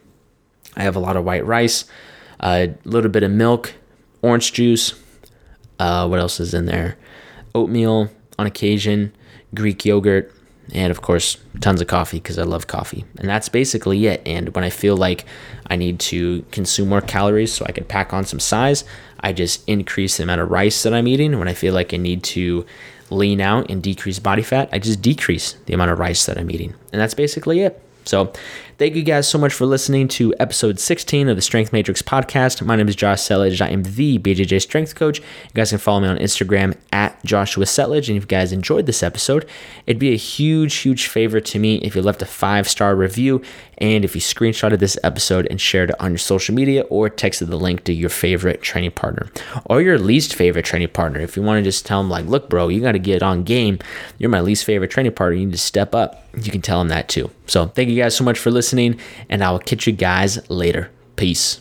I 0.76 0.82
have 0.82 0.94
a 0.94 1.00
lot 1.00 1.16
of 1.16 1.24
white 1.24 1.44
rice, 1.44 1.86
a 2.38 2.72
little 2.84 3.10
bit 3.10 3.24
of 3.24 3.32
milk, 3.32 3.74
orange 4.22 4.52
juice. 4.52 4.94
Uh, 5.80 6.06
what 6.06 6.20
else 6.20 6.38
is 6.38 6.54
in 6.54 6.66
there? 6.66 6.96
Oatmeal 7.54 8.10
on 8.38 8.46
occasion, 8.46 9.12
Greek 9.54 9.84
yogurt, 9.84 10.32
and 10.74 10.90
of 10.90 11.00
course, 11.00 11.38
tons 11.60 11.80
of 11.80 11.86
coffee 11.86 12.18
because 12.18 12.38
I 12.38 12.42
love 12.42 12.66
coffee. 12.66 13.04
And 13.18 13.28
that's 13.28 13.48
basically 13.48 14.06
it. 14.06 14.22
And 14.26 14.54
when 14.54 14.64
I 14.64 14.70
feel 14.70 14.96
like 14.96 15.24
I 15.68 15.76
need 15.76 15.98
to 16.00 16.44
consume 16.50 16.90
more 16.90 17.00
calories 17.00 17.52
so 17.52 17.64
I 17.66 17.72
can 17.72 17.84
pack 17.84 18.12
on 18.12 18.24
some 18.24 18.40
size, 18.40 18.84
I 19.20 19.32
just 19.32 19.66
increase 19.66 20.18
the 20.18 20.24
amount 20.24 20.42
of 20.42 20.50
rice 20.50 20.82
that 20.82 20.92
I'm 20.92 21.08
eating. 21.08 21.38
When 21.38 21.48
I 21.48 21.54
feel 21.54 21.74
like 21.74 21.94
I 21.94 21.96
need 21.96 22.22
to 22.24 22.66
lean 23.10 23.40
out 23.40 23.70
and 23.70 23.82
decrease 23.82 24.18
body 24.18 24.42
fat, 24.42 24.68
I 24.70 24.78
just 24.78 25.00
decrease 25.00 25.56
the 25.66 25.74
amount 25.74 25.90
of 25.90 25.98
rice 25.98 26.26
that 26.26 26.36
I'm 26.36 26.50
eating. 26.50 26.74
And 26.92 27.00
that's 27.00 27.14
basically 27.14 27.60
it. 27.60 27.82
So, 28.08 28.32
thank 28.78 28.94
you 28.94 29.02
guys 29.02 29.28
so 29.28 29.38
much 29.38 29.52
for 29.52 29.66
listening 29.66 30.06
to 30.06 30.32
episode 30.38 30.78
16 30.78 31.28
of 31.28 31.34
the 31.34 31.42
Strength 31.42 31.72
Matrix 31.72 32.00
podcast. 32.00 32.64
My 32.64 32.76
name 32.76 32.88
is 32.88 32.94
Josh 32.94 33.18
Settlage. 33.20 33.60
I 33.60 33.70
am 33.70 33.82
the 33.82 34.20
BJJ 34.20 34.62
Strength 34.62 34.94
Coach. 34.94 35.18
You 35.18 35.54
guys 35.54 35.70
can 35.70 35.78
follow 35.78 36.00
me 36.00 36.06
on 36.06 36.16
Instagram 36.18 36.76
at 36.92 37.22
Joshua 37.24 37.64
Settlage. 37.64 38.08
And 38.08 38.16
if 38.16 38.22
you 38.22 38.28
guys 38.28 38.52
enjoyed 38.52 38.86
this 38.86 39.02
episode, 39.02 39.48
it'd 39.86 39.98
be 39.98 40.12
a 40.12 40.16
huge, 40.16 40.76
huge 40.76 41.08
favor 41.08 41.40
to 41.40 41.58
me 41.58 41.78
if 41.78 41.96
you 41.96 42.02
left 42.02 42.22
a 42.22 42.26
five 42.26 42.68
star 42.68 42.94
review 42.94 43.42
and 43.78 44.04
if 44.04 44.14
you 44.14 44.20
screenshotted 44.20 44.78
this 44.78 44.98
episode 45.02 45.46
and 45.50 45.60
shared 45.60 45.90
it 45.90 45.96
on 46.00 46.12
your 46.12 46.18
social 46.18 46.54
media 46.54 46.82
or 46.82 47.08
texted 47.08 47.48
the 47.48 47.56
link 47.56 47.84
to 47.84 47.92
your 47.92 48.10
favorite 48.10 48.60
training 48.60 48.90
partner 48.90 49.28
or 49.66 49.80
your 49.80 49.98
least 49.98 50.34
favorite 50.34 50.64
training 50.64 50.88
partner. 50.88 51.20
If 51.20 51.36
you 51.36 51.42
want 51.42 51.58
to 51.58 51.68
just 51.68 51.86
tell 51.86 52.02
them, 52.02 52.10
like, 52.10 52.26
look, 52.26 52.48
bro, 52.48 52.68
you 52.68 52.80
got 52.80 52.92
to 52.92 52.98
get 52.98 53.22
on 53.22 53.44
game. 53.44 53.78
You're 54.18 54.30
my 54.30 54.40
least 54.40 54.64
favorite 54.64 54.90
training 54.90 55.12
partner. 55.12 55.36
You 55.36 55.46
need 55.46 55.52
to 55.52 55.58
step 55.58 55.94
up. 55.94 56.24
You 56.34 56.50
can 56.52 56.60
tell 56.60 56.78
them 56.78 56.88
that 56.88 57.08
too. 57.08 57.30
So 57.46 57.66
thank 57.66 57.88
you 57.88 57.96
guys 57.96 58.14
so 58.14 58.24
much 58.24 58.38
for 58.38 58.50
listening, 58.68 59.00
and 59.30 59.42
I 59.42 59.50
will 59.50 59.60
catch 59.60 59.86
you 59.86 59.94
guys 59.94 60.38
later. 60.50 60.90
Peace. 61.16 61.60